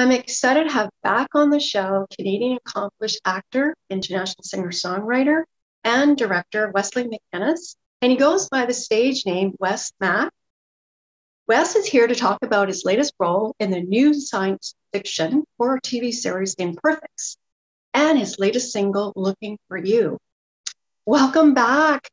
I'm 0.00 0.12
excited 0.12 0.64
to 0.64 0.72
have 0.72 0.88
back 1.02 1.28
on 1.34 1.50
the 1.50 1.60
show 1.60 2.06
Canadian 2.16 2.56
accomplished 2.56 3.20
actor, 3.26 3.76
international 3.90 4.42
singer 4.44 4.70
songwriter, 4.70 5.44
and 5.84 6.16
director 6.16 6.70
Wesley 6.74 7.04
MacInnes, 7.04 7.76
and 8.00 8.10
he 8.10 8.16
goes 8.16 8.48
by 8.48 8.64
the 8.64 8.72
stage 8.72 9.26
name 9.26 9.54
Wes 9.60 9.92
Mac. 10.00 10.32
Wes 11.46 11.76
is 11.76 11.84
here 11.84 12.06
to 12.06 12.14
talk 12.14 12.38
about 12.42 12.68
his 12.68 12.86
latest 12.86 13.12
role 13.18 13.54
in 13.60 13.70
the 13.70 13.82
new 13.82 14.14
science 14.14 14.74
fiction 14.92 15.44
horror 15.58 15.80
TV 15.84 16.12
series 16.12 16.54
Imperfects 16.54 17.36
and 17.94 18.18
his 18.18 18.38
latest 18.38 18.72
single, 18.72 19.12
Looking 19.16 19.58
for 19.68 19.76
You. 19.76 20.18
Welcome 21.06 21.54
back, 21.54 22.08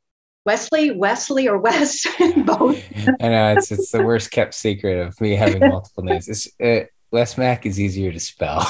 Wesley, 0.45 0.91
Wesley, 0.91 1.47
or 1.47 1.57
Wes, 1.57 2.05
both. 2.45 2.83
I 3.21 3.29
know 3.29 3.53
it's 3.57 3.71
it's 3.71 3.91
the 3.91 4.03
worst 4.03 4.31
kept 4.31 4.53
secret 4.53 4.99
of 4.99 5.19
me 5.21 5.35
having 5.35 5.59
multiple 5.59 6.03
names. 6.03 6.27
It's 6.27 6.47
uh, 6.59 6.87
Wes 7.11 7.37
Mac 7.37 7.65
is 7.65 7.79
easier 7.79 8.11
to 8.11 8.19
spell. 8.19 8.67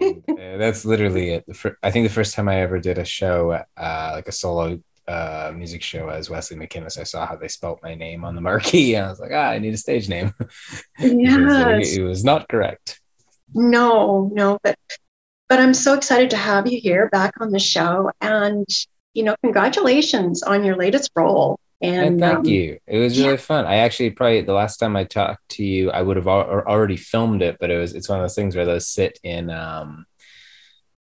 and, 0.00 0.24
uh, 0.28 0.56
that's 0.58 0.84
literally 0.84 1.30
it. 1.30 1.44
I 1.82 1.90
think 1.90 2.06
the 2.06 2.14
first 2.14 2.34
time 2.34 2.48
I 2.48 2.60
ever 2.60 2.78
did 2.78 2.98
a 2.98 3.04
show, 3.04 3.52
uh, 3.76 4.10
like 4.14 4.28
a 4.28 4.32
solo 4.32 4.80
uh, 5.08 5.52
music 5.54 5.82
show 5.82 6.08
as 6.08 6.28
Wesley 6.30 6.56
MacInnes, 6.56 6.98
I 6.98 7.04
saw 7.04 7.26
how 7.26 7.36
they 7.36 7.48
spelt 7.48 7.82
my 7.82 7.94
name 7.94 8.24
on 8.24 8.34
the 8.34 8.40
marquee, 8.40 8.94
and 8.96 9.06
I 9.06 9.10
was 9.10 9.20
like, 9.20 9.32
ah, 9.32 9.50
I 9.50 9.58
need 9.58 9.74
a 9.74 9.78
stage 9.78 10.08
name. 10.08 10.32
Yes. 10.98 11.96
it 11.96 12.02
was 12.02 12.24
not 12.24 12.48
correct. 12.48 13.00
No, 13.54 14.30
no, 14.32 14.58
but 14.62 14.76
but 15.52 15.60
I'm 15.60 15.74
so 15.74 15.92
excited 15.92 16.30
to 16.30 16.38
have 16.38 16.66
you 16.66 16.80
here 16.80 17.10
back 17.10 17.34
on 17.38 17.50
the 17.50 17.58
show, 17.58 18.10
and 18.22 18.66
you 19.12 19.22
know, 19.22 19.36
congratulations 19.44 20.42
on 20.42 20.64
your 20.64 20.76
latest 20.76 21.10
role. 21.14 21.60
And, 21.82 22.06
And 22.06 22.20
thank 22.20 22.38
um, 22.38 22.44
you. 22.46 22.78
It 22.86 22.98
was 22.98 23.20
really 23.20 23.36
fun. 23.36 23.66
I 23.66 23.76
actually 23.76 24.12
probably 24.12 24.40
the 24.40 24.54
last 24.54 24.78
time 24.78 24.96
I 24.96 25.04
talked 25.04 25.46
to 25.50 25.62
you, 25.62 25.90
I 25.90 26.00
would 26.00 26.16
have 26.16 26.26
al- 26.26 26.48
already 26.48 26.96
filmed 26.96 27.42
it, 27.42 27.58
but 27.60 27.70
it 27.70 27.76
was 27.76 27.94
it's 27.94 28.08
one 28.08 28.18
of 28.18 28.24
those 28.24 28.34
things 28.34 28.56
where 28.56 28.64
those 28.64 28.88
sit 28.88 29.18
in 29.24 29.50
um 29.50 30.06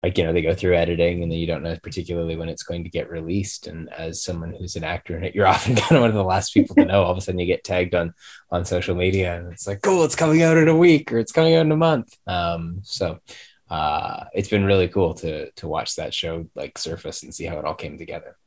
like 0.02 0.17
you 0.17 0.23
know 0.23 0.31
they 0.31 0.42
go 0.42 0.56
through 0.56 0.78
editing 0.78 1.23
and 1.23 1.30
then 1.30 1.39
you 1.39 1.48
don't 1.48 1.64
know 1.64 1.76
particularly 1.84 2.38
when 2.38 2.48
it's 2.48 2.64
going 2.64 2.86
to 2.86 2.89
get 2.89 3.09
released 3.09 3.67
and 3.67 3.92
as 3.92 4.23
someone 4.23 4.54
who's 4.54 4.76
an 4.78 4.84
actor 4.84 5.17
in 5.17 5.23
it 5.23 5.34
you're 5.36 5.48
often 5.56 5.76
kind 5.76 5.98
of 5.98 6.02
one 6.02 6.09
of 6.09 6.16
the 6.16 6.23
last 6.23 6.54
people 6.54 6.76
to 6.76 6.86
know 6.86 7.04
all 7.04 7.11
of 7.11 7.17
a 7.17 7.22
sudden 7.22 7.39
you 7.39 7.48
get 7.48 7.64
tagged 7.64 7.95
on 7.95 8.14
on 8.52 8.64
social 8.64 8.95
media 8.95 9.38
and 9.38 9.52
it's 9.52 9.67
like 9.67 9.82
cool 9.82 10.06
it's 10.06 10.16
coming 10.16 10.44
out 10.44 10.56
in 10.56 10.67
a 10.67 10.78
week 10.78 11.11
or 11.11 11.17
it's 11.17 11.32
coming 11.32 11.56
out 11.56 11.66
in 11.66 11.72
a 11.72 11.76
month 11.76 12.16
um 12.28 12.80
so 12.84 13.20
uh 13.70 14.26
it's 14.34 14.50
been 14.50 14.64
really 14.64 14.88
cool 14.88 15.14
to 15.14 15.52
to 15.52 15.68
watch 15.68 15.96
that 15.96 16.14
show 16.14 16.46
like 16.56 16.78
surface 16.78 17.23
and 17.23 17.34
see 17.34 17.46
how 17.46 17.58
it 17.58 17.66
all 17.66 17.76
came 17.76 17.98
together 17.98 18.38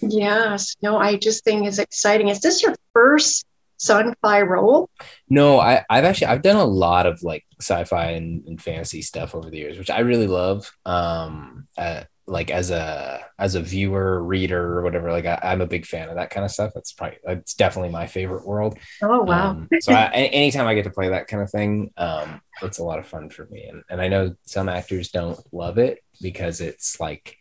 Yes, 0.00 0.76
no, 0.82 0.98
I 0.98 1.16
just 1.16 1.44
think 1.44 1.66
it's 1.66 1.78
exciting. 1.78 2.28
Is 2.28 2.40
this 2.40 2.62
your 2.62 2.74
first 2.92 3.44
sci-fi 3.80 4.42
role? 4.42 4.88
No, 5.28 5.58
I, 5.58 5.84
I've 5.90 6.04
actually 6.04 6.28
I've 6.28 6.42
done 6.42 6.56
a 6.56 6.64
lot 6.64 7.06
of 7.06 7.22
like 7.22 7.44
sci-fi 7.60 8.12
and, 8.12 8.46
and 8.46 8.60
fantasy 8.60 9.02
stuff 9.02 9.34
over 9.34 9.50
the 9.50 9.58
years, 9.58 9.78
which 9.78 9.90
I 9.90 10.00
really 10.00 10.26
love. 10.26 10.70
Um, 10.84 11.68
uh, 11.76 12.04
like 12.26 12.50
as 12.50 12.70
a 12.70 13.24
as 13.38 13.54
a 13.54 13.60
viewer, 13.60 14.22
reader, 14.22 14.78
or 14.78 14.82
whatever. 14.82 15.12
Like 15.12 15.26
I, 15.26 15.38
I'm 15.42 15.60
a 15.60 15.66
big 15.66 15.86
fan 15.86 16.08
of 16.08 16.16
that 16.16 16.30
kind 16.30 16.44
of 16.44 16.50
stuff. 16.50 16.72
That's 16.74 16.92
probably 16.92 17.18
it's 17.26 17.54
definitely 17.54 17.90
my 17.90 18.06
favorite 18.06 18.46
world. 18.46 18.78
Oh 19.02 19.22
wow. 19.22 19.50
Um, 19.50 19.68
so 19.80 19.92
I, 19.92 20.10
anytime 20.10 20.66
I 20.66 20.74
get 20.74 20.84
to 20.84 20.90
play 20.90 21.10
that 21.10 21.28
kind 21.28 21.42
of 21.42 21.50
thing, 21.50 21.90
um, 21.96 22.40
it's 22.62 22.78
a 22.78 22.84
lot 22.84 22.98
of 22.98 23.06
fun 23.06 23.30
for 23.30 23.46
me. 23.46 23.64
And 23.64 23.82
and 23.90 24.00
I 24.00 24.08
know 24.08 24.34
some 24.46 24.68
actors 24.68 25.10
don't 25.10 25.38
love 25.52 25.78
it 25.78 25.98
because 26.20 26.60
it's 26.60 26.98
like 26.98 27.36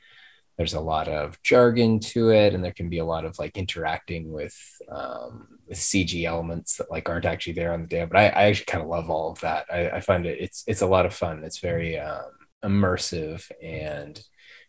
there's 0.57 0.73
a 0.73 0.79
lot 0.79 1.07
of 1.07 1.41
jargon 1.41 1.99
to 1.99 2.29
it, 2.29 2.53
and 2.53 2.63
there 2.63 2.73
can 2.73 2.89
be 2.89 2.99
a 2.99 3.05
lot 3.05 3.25
of 3.25 3.39
like 3.39 3.57
interacting 3.57 4.31
with 4.31 4.55
um, 4.91 5.59
with 5.67 5.77
CG 5.77 6.25
elements 6.25 6.77
that 6.77 6.91
like 6.91 7.09
aren't 7.09 7.25
actually 7.25 7.53
there 7.53 7.73
on 7.73 7.81
the 7.81 7.87
day. 7.87 8.05
But 8.05 8.17
I, 8.17 8.25
I 8.27 8.43
actually 8.43 8.65
kind 8.65 8.83
of 8.83 8.89
love 8.89 9.09
all 9.09 9.31
of 9.31 9.39
that. 9.39 9.65
I, 9.71 9.89
I 9.91 9.99
find 10.01 10.25
it 10.25 10.39
it's 10.41 10.63
it's 10.67 10.81
a 10.81 10.87
lot 10.87 11.05
of 11.05 11.13
fun. 11.13 11.43
It's 11.43 11.59
very 11.59 11.97
um, 11.97 12.31
immersive 12.63 13.49
and 13.61 14.21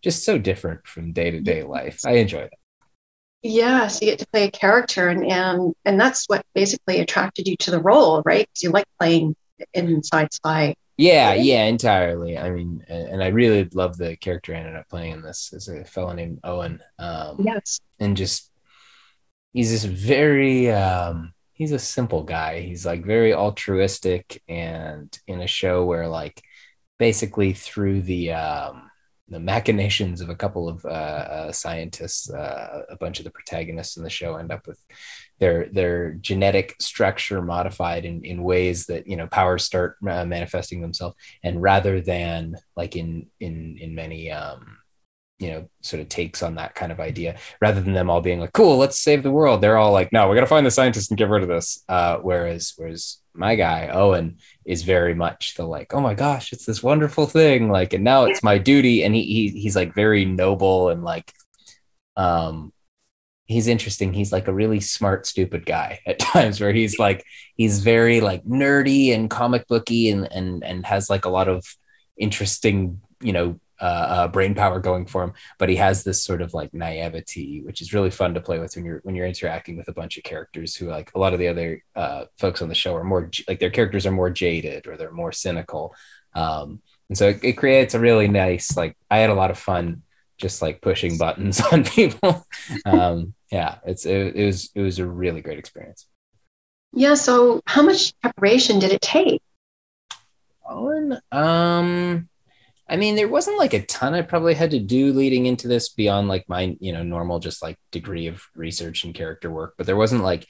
just 0.05 0.25
so 0.25 0.39
different 0.39 0.87
from 0.87 1.13
day 1.13 1.31
to 1.31 1.41
day 1.41 1.65
life. 1.65 2.01
I 2.07 2.13
enjoy 2.13 2.43
that. 2.43 2.53
Yes, 3.43 4.01
you 4.01 4.09
get 4.09 4.19
to 4.21 4.27
play 4.29 4.45
a 4.45 4.51
character, 4.51 5.09
and 5.09 5.25
and 5.25 5.75
and 5.85 6.01
that's 6.01 6.27
what 6.27 6.45
basically 6.55 7.01
attracted 7.01 7.49
you 7.49 7.57
to 7.59 7.71
the 7.71 7.81
role, 7.81 8.23
right? 8.25 8.47
Because 8.47 8.63
you 8.63 8.71
like 8.71 8.87
playing 8.99 9.35
in 9.75 10.03
sci-fi. 10.03 10.75
Yeah, 10.97 11.35
yeah, 11.35 11.65
entirely. 11.65 12.39
I 12.39 12.51
mean, 12.51 12.85
and, 12.89 13.09
and 13.09 13.23
I 13.23 13.29
really 13.29 13.65
love 13.75 13.97
the 13.97 14.17
character 14.17 14.55
I 14.55 14.59
ended 14.59 14.77
up 14.77 14.89
playing 14.89 15.13
in 15.15 15.23
this 15.23 15.53
is 15.53 15.69
a 15.69 15.85
fellow 15.85 16.13
named 16.13 16.39
Owen. 16.45 16.81
Um, 16.99 17.39
Yes. 17.45 17.81
and 17.99 18.17
just 18.17 18.51
he's 19.53 19.71
this 19.71 19.85
very 19.85 20.71
um 20.71 21.33
he's 21.53 21.73
a 21.73 21.79
simple 21.79 22.23
guy. 22.23 22.61
He's 22.61 22.87
like 22.87 23.05
very 23.05 23.35
altruistic 23.35 24.43
and 24.49 25.17
in 25.27 25.41
a 25.41 25.47
show 25.47 25.85
where 25.85 26.09
like 26.09 26.41
basically 26.99 27.53
through 27.53 28.03
the 28.03 28.33
um 28.33 28.91
the 29.29 29.41
machinations 29.41 30.21
of 30.21 30.29
a 30.29 30.35
couple 30.35 30.69
of 30.69 30.85
uh, 30.85 30.89
uh, 30.89 31.53
scientists, 31.53 32.31
uh, 32.31 32.83
a 32.91 32.97
bunch 32.97 33.19
of 33.19 33.25
the 33.25 33.31
protagonists 33.31 33.97
in 33.97 34.05
the 34.05 34.11
show 34.11 34.37
end 34.37 34.53
up 34.53 34.67
with 34.67 34.79
their 35.39 35.69
their 35.71 36.13
genetic 36.15 36.75
structure 36.81 37.41
modified 37.41 38.05
in, 38.05 38.23
in 38.25 38.43
ways 38.43 38.87
that 38.87 39.07
you 39.07 39.17
know 39.17 39.27
powers 39.27 39.65
start 39.65 39.97
uh, 40.09 40.25
manifesting 40.25 40.81
themselves, 40.83 41.17
and 41.43 41.63
rather 41.63 42.01
than 42.01 42.55
like 42.77 42.97
in 42.97 43.27
in 43.41 43.79
in 43.81 43.95
many 43.95 44.31
um, 44.31 44.79
you 45.45 45.51
know 45.51 45.69
sort 45.83 46.01
of 46.01 46.09
takes 46.09 46.43
on 46.43 46.55
that 46.57 46.75
kind 46.75 46.93
of 46.93 47.01
idea, 47.01 47.37
rather 47.61 47.81
than 47.81 47.93
them 47.93 48.11
all 48.11 48.21
being 48.21 48.41
like, 48.41 48.53
"Cool, 48.53 48.79
let's 48.79 48.99
save 48.99 49.23
the 49.23 49.31
world," 49.31 49.61
they're 49.61 49.77
all 49.77 49.93
like, 49.93 50.13
"No, 50.13 50.29
we 50.29 50.35
got 50.35 50.41
to 50.41 50.47
find 50.47 50.67
the 50.67 50.71
scientists 50.71 51.11
and 51.11 51.19
get 51.19 51.29
rid 51.29 51.43
of 51.43 51.49
this." 51.49 51.85
Uh, 51.89 52.19
whereas 52.19 52.73
whereas 52.77 53.19
my 53.35 53.57
guy 53.57 53.89
Owen 53.89 54.39
is 54.65 54.83
very 54.83 55.15
much 55.15 55.55
the 55.55 55.67
like, 55.67 55.93
oh 55.93 56.01
my 56.01 56.15
gosh, 56.15 56.53
it's 56.53 56.65
this 56.65 56.83
wonderful 56.83 57.27
thing, 57.27 57.69
like, 57.69 57.93
and 57.93 58.05
now 58.05 58.25
it's 58.25 58.43
my 58.43 58.59
duty. 58.59 59.05
And 59.05 59.15
he, 59.15 59.23
he 59.25 59.61
he's 59.61 59.77
like 59.77 59.95
very 59.95 60.25
noble 60.25 60.89
and 60.89 61.03
like, 61.03 61.33
um, 62.17 62.73
he's 63.47 63.67
interesting. 63.67 64.13
He's 64.13 64.33
like 64.33 64.49
a 64.49 64.55
really 64.55 64.81
smart, 64.81 65.27
stupid 65.27 65.67
guy 65.67 66.01
at 66.07 66.19
times 66.19 66.61
where 66.61 66.73
he's 66.73 66.99
like, 66.99 67.25
he's 67.57 67.81
very 67.81 68.21
like 68.21 68.45
nerdy 68.45 69.15
and 69.15 69.29
comic 69.29 69.67
booky 69.69 70.11
and 70.11 70.31
and 70.33 70.65
and 70.65 70.87
has 70.87 71.11
like 71.11 71.25
a 71.25 71.31
lot 71.31 71.49
of 71.49 71.65
interesting, 72.17 73.01
you 73.21 73.33
know, 73.33 73.59
uh, 73.81 73.85
uh, 73.85 74.29
brain 74.29 74.55
power 74.55 74.81
going 74.81 75.07
for 75.07 75.23
him, 75.23 75.33
but 75.59 75.69
he 75.69 75.77
has 75.77 76.05
this 76.05 76.23
sort 76.23 76.43
of 76.43 76.55
like 76.55 76.73
naivety, 76.73 77.63
which 77.63 77.81
is 77.81 77.93
really 77.93 78.11
fun 78.11 78.35
to 78.35 78.41
play 78.41 78.59
with 78.59 78.75
when 78.77 78.85
you're 78.85 79.01
when 79.03 79.15
you're 79.15 79.27
interacting 79.27 79.77
with 79.77 79.89
a 79.89 79.93
bunch 79.93 80.17
of 80.17 80.25
characters 80.25 80.75
who 80.75 80.89
like 80.89 81.11
a 81.15 81.19
lot 81.19 81.33
of 81.33 81.39
the 81.39 81.49
other 81.49 81.83
uh, 81.97 82.25
folks 82.39 82.63
on 82.63 82.69
the 82.69 82.75
show 82.75 82.95
are 82.95 83.05
more 83.05 83.31
like 83.49 83.61
their 83.61 83.71
characters 83.71 84.07
are 84.07 84.13
more 84.13 84.31
jaded 84.31 84.87
or 84.87 84.97
they're 84.97 85.11
more 85.11 85.33
cynical, 85.33 85.95
um, 86.35 86.81
and 87.09 87.19
so 87.19 87.29
it, 87.29 87.41
it 87.43 87.53
creates 87.55 87.95
a 87.95 88.01
really 88.01 88.29
nice 88.29 88.77
like 88.77 88.97
I 89.11 89.19
had 89.19 89.31
a 89.31 89.35
lot 89.35 89.51
of 89.51 89.59
fun 89.59 90.03
just 90.39 90.63
like 90.63 90.81
pushing 90.81 91.19
buttons 91.19 91.61
on 91.73 91.85
people. 91.85 92.47
um, 92.85 93.35
yeah, 93.51 93.79
it's 93.87 94.07
it, 94.07 94.37
it 94.37 94.47
was 94.47 94.71
it 94.75 94.81
was 94.81 94.99
a 94.99 95.07
really 95.07 95.41
great 95.41 95.59
experience. 95.59 96.07
Yeah. 96.93 97.15
So, 97.15 97.61
how 97.67 97.83
much 97.83 98.19
preparation 98.21 98.79
did 98.79 98.93
it 98.93 99.01
take? 99.01 99.43
Owen, 100.69 101.19
um, 101.33 102.29
I 102.89 102.97
mean, 102.97 103.17
there 103.17 103.29
wasn't 103.29 103.59
like 103.59 103.73
a 103.73 103.85
ton 103.87 104.15
I 104.15 104.23
probably 104.23 104.55
had 104.55 104.73
to 104.73 104.79
do 104.79 105.13
leading 105.13 105.47
into 105.47 105.69
this 105.69 105.89
beyond 105.89 106.29
like 106.29 106.49
my, 106.49 106.77
you 106.81 106.93
know, 106.93 107.03
normal 107.03 107.39
just 107.39 107.63
like 107.63 107.79
degree 107.91 108.27
of 108.27 108.43
research 108.55 109.05
and 109.05 109.15
character 109.15 109.51
work, 109.51 109.75
but 109.79 109.87
there 109.87 109.97
wasn't 109.97 110.23
like 110.23 110.47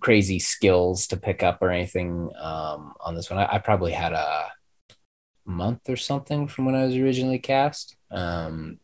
crazy 0.00 0.38
skills 0.38 1.06
to 1.08 1.18
pick 1.18 1.42
up 1.42 1.58
or 1.60 1.70
anything 1.70 2.30
um, 2.40 2.94
on 3.00 3.14
this 3.14 3.30
one. 3.30 3.38
I, 3.38 3.56
I 3.56 3.58
probably 3.58 3.92
had 3.92 4.14
a 4.14 4.50
month 5.44 5.88
or 5.88 5.96
something 5.96 6.48
from 6.48 6.64
when 6.64 6.74
I 6.74 6.86
was 6.86 6.96
originally 6.96 7.38
cast. 7.38 7.96
Um, 8.10 8.78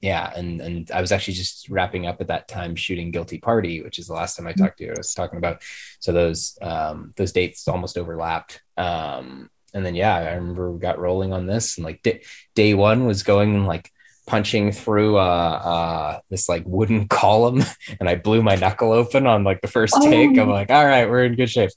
yeah, 0.00 0.32
and 0.34 0.60
and 0.60 0.90
I 0.90 1.00
was 1.00 1.12
actually 1.12 1.34
just 1.34 1.68
wrapping 1.68 2.06
up 2.06 2.20
at 2.20 2.28
that 2.28 2.48
time 2.48 2.74
shooting 2.74 3.10
Guilty 3.10 3.38
Party, 3.38 3.82
which 3.82 3.98
is 3.98 4.06
the 4.06 4.14
last 4.14 4.36
time 4.36 4.46
I 4.46 4.52
talked 4.52 4.78
to 4.78 4.84
you. 4.84 4.90
I 4.90 4.94
was 4.96 5.12
talking 5.12 5.36
about 5.36 5.62
so 5.98 6.12
those 6.12 6.56
um, 6.62 7.12
those 7.16 7.32
dates 7.32 7.68
almost 7.68 7.98
overlapped. 7.98 8.62
Um, 8.78 9.50
and 9.74 9.84
then 9.84 9.94
yeah, 9.94 10.14
I 10.16 10.34
remember 10.34 10.70
we 10.72 10.80
got 10.80 10.98
rolling 10.98 11.32
on 11.32 11.46
this, 11.46 11.76
and 11.76 11.84
like 11.84 12.02
day, 12.02 12.22
day 12.54 12.74
one 12.74 13.06
was 13.06 13.22
going 13.22 13.66
like 13.66 13.90
punching 14.26 14.70
through 14.70 15.18
uh, 15.18 15.20
uh, 15.20 16.20
this 16.30 16.48
like 16.48 16.62
wooden 16.66 17.08
column, 17.20 17.62
and 17.98 18.08
I 18.08 18.14
blew 18.16 18.42
my 18.42 18.56
knuckle 18.56 18.92
open 18.92 19.26
on 19.26 19.44
like 19.44 19.60
the 19.60 19.68
first 19.68 19.94
Oh. 19.96 20.10
take. 20.10 20.38
I'm 20.38 20.48
like, 20.48 20.70
all 20.70 20.86
right, 20.86 21.08
we're 21.08 21.24
in 21.24 21.34
good 21.34 21.50
shape. 21.50 21.70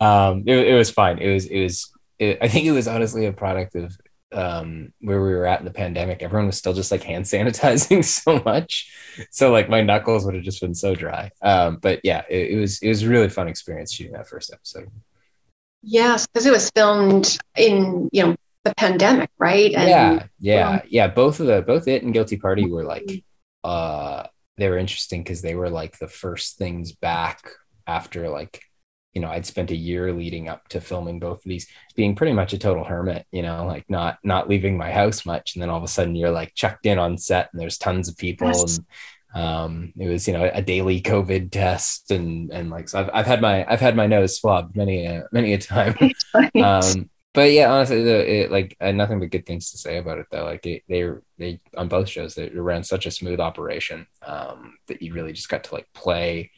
Um, 0.00 0.44
it, 0.46 0.68
it 0.68 0.74
was 0.74 0.90
fine. 0.90 1.18
It 1.18 1.32
was 1.32 1.46
it 1.46 1.62
was. 1.62 1.92
It, 2.18 2.38
I 2.42 2.48
think 2.48 2.66
it 2.66 2.72
was 2.72 2.86
honestly 2.86 3.26
a 3.26 3.32
product 3.32 3.74
of 3.76 3.96
um 4.32 4.92
where 5.00 5.20
we 5.22 5.30
were 5.34 5.44
at 5.44 5.58
in 5.58 5.64
the 5.64 5.72
pandemic 5.72 6.22
everyone 6.22 6.46
was 6.46 6.56
still 6.56 6.72
just 6.72 6.92
like 6.92 7.02
hand 7.02 7.24
sanitizing 7.32 8.04
so 8.04 8.40
much 8.44 8.88
so 9.32 9.50
like 9.50 9.68
my 9.68 9.82
knuckles 9.82 10.24
would 10.24 10.36
have 10.36 10.44
just 10.44 10.60
been 10.60 10.74
so 10.74 10.94
dry 10.94 11.32
um 11.42 11.78
but 11.82 11.98
yeah 12.04 12.22
it, 12.30 12.52
it 12.52 12.56
was 12.56 12.80
it 12.80 12.88
was 12.88 13.02
a 13.02 13.08
really 13.08 13.28
fun 13.28 13.48
experience 13.48 13.92
shooting 13.92 14.12
that 14.12 14.28
first 14.28 14.52
episode 14.52 14.88
Yes, 15.82 16.26
because 16.26 16.46
it 16.46 16.52
was 16.52 16.70
filmed 16.74 17.38
in 17.56 18.08
you 18.12 18.26
know 18.26 18.36
the 18.64 18.74
pandemic, 18.76 19.30
right? 19.38 19.72
And, 19.74 19.88
yeah, 19.88 20.26
yeah, 20.38 20.70
well, 20.70 20.82
yeah. 20.88 21.08
Both 21.08 21.40
of 21.40 21.46
the 21.46 21.62
both 21.62 21.88
it 21.88 22.02
and 22.02 22.12
Guilty 22.12 22.36
Party 22.36 22.66
were 22.66 22.84
like 22.84 23.24
uh 23.64 24.26
they 24.56 24.68
were 24.68 24.78
interesting 24.78 25.22
because 25.22 25.42
they 25.42 25.54
were 25.54 25.70
like 25.70 25.98
the 25.98 26.08
first 26.08 26.58
things 26.58 26.92
back 26.92 27.50
after 27.86 28.28
like 28.28 28.62
you 29.12 29.20
know 29.20 29.28
I'd 29.28 29.46
spent 29.46 29.70
a 29.70 29.76
year 29.76 30.12
leading 30.12 30.48
up 30.48 30.68
to 30.68 30.80
filming 30.80 31.18
both 31.18 31.38
of 31.38 31.48
these 31.48 31.66
being 31.96 32.14
pretty 32.14 32.32
much 32.32 32.52
a 32.52 32.58
total 32.58 32.84
hermit 32.84 33.26
you 33.32 33.42
know 33.42 33.66
like 33.66 33.84
not 33.88 34.18
not 34.22 34.48
leaving 34.48 34.76
my 34.76 34.92
house 34.92 35.26
much 35.26 35.54
and 35.54 35.62
then 35.62 35.70
all 35.70 35.78
of 35.78 35.82
a 35.82 35.88
sudden 35.88 36.14
you're 36.14 36.30
like 36.30 36.54
chucked 36.54 36.86
in 36.86 36.98
on 36.98 37.18
set 37.18 37.48
and 37.52 37.60
there's 37.60 37.78
tons 37.78 38.08
of 38.08 38.16
people 38.16 38.46
yes. 38.48 38.78
and 38.78 38.86
um 39.34 39.92
it 39.96 40.08
was 40.08 40.26
you 40.26 40.34
know 40.34 40.50
a 40.52 40.60
daily 40.60 41.00
covid 41.00 41.50
test 41.52 42.10
and 42.10 42.50
and 42.50 42.68
like 42.68 42.88
so 42.88 42.98
I've, 42.98 43.10
I've 43.12 43.26
had 43.26 43.40
my 43.40 43.64
I've 43.70 43.80
had 43.80 43.94
my 43.94 44.06
nose 44.06 44.36
swabbed 44.36 44.76
many 44.76 45.06
a 45.06 45.24
many 45.32 45.52
a 45.52 45.58
time 45.58 45.96
um 46.56 47.08
but 47.32 47.52
yeah, 47.52 47.72
honestly, 47.72 48.02
the, 48.02 48.42
it, 48.42 48.50
like 48.50 48.76
uh, 48.80 48.90
nothing 48.90 49.20
but 49.20 49.30
good 49.30 49.46
things 49.46 49.70
to 49.70 49.78
say 49.78 49.98
about 49.98 50.18
it 50.18 50.26
though. 50.30 50.44
Like 50.44 50.66
it, 50.66 50.82
they 50.88 51.08
they 51.38 51.60
on 51.76 51.88
both 51.88 52.08
shows 52.08 52.34
they 52.34 52.48
ran 52.48 52.82
such 52.82 53.06
a 53.06 53.10
smooth 53.10 53.38
operation 53.38 54.06
um, 54.26 54.78
that 54.88 55.00
you 55.00 55.14
really 55.14 55.32
just 55.32 55.48
got 55.48 55.64
to 55.64 55.74
like 55.74 55.86
play. 55.94 56.50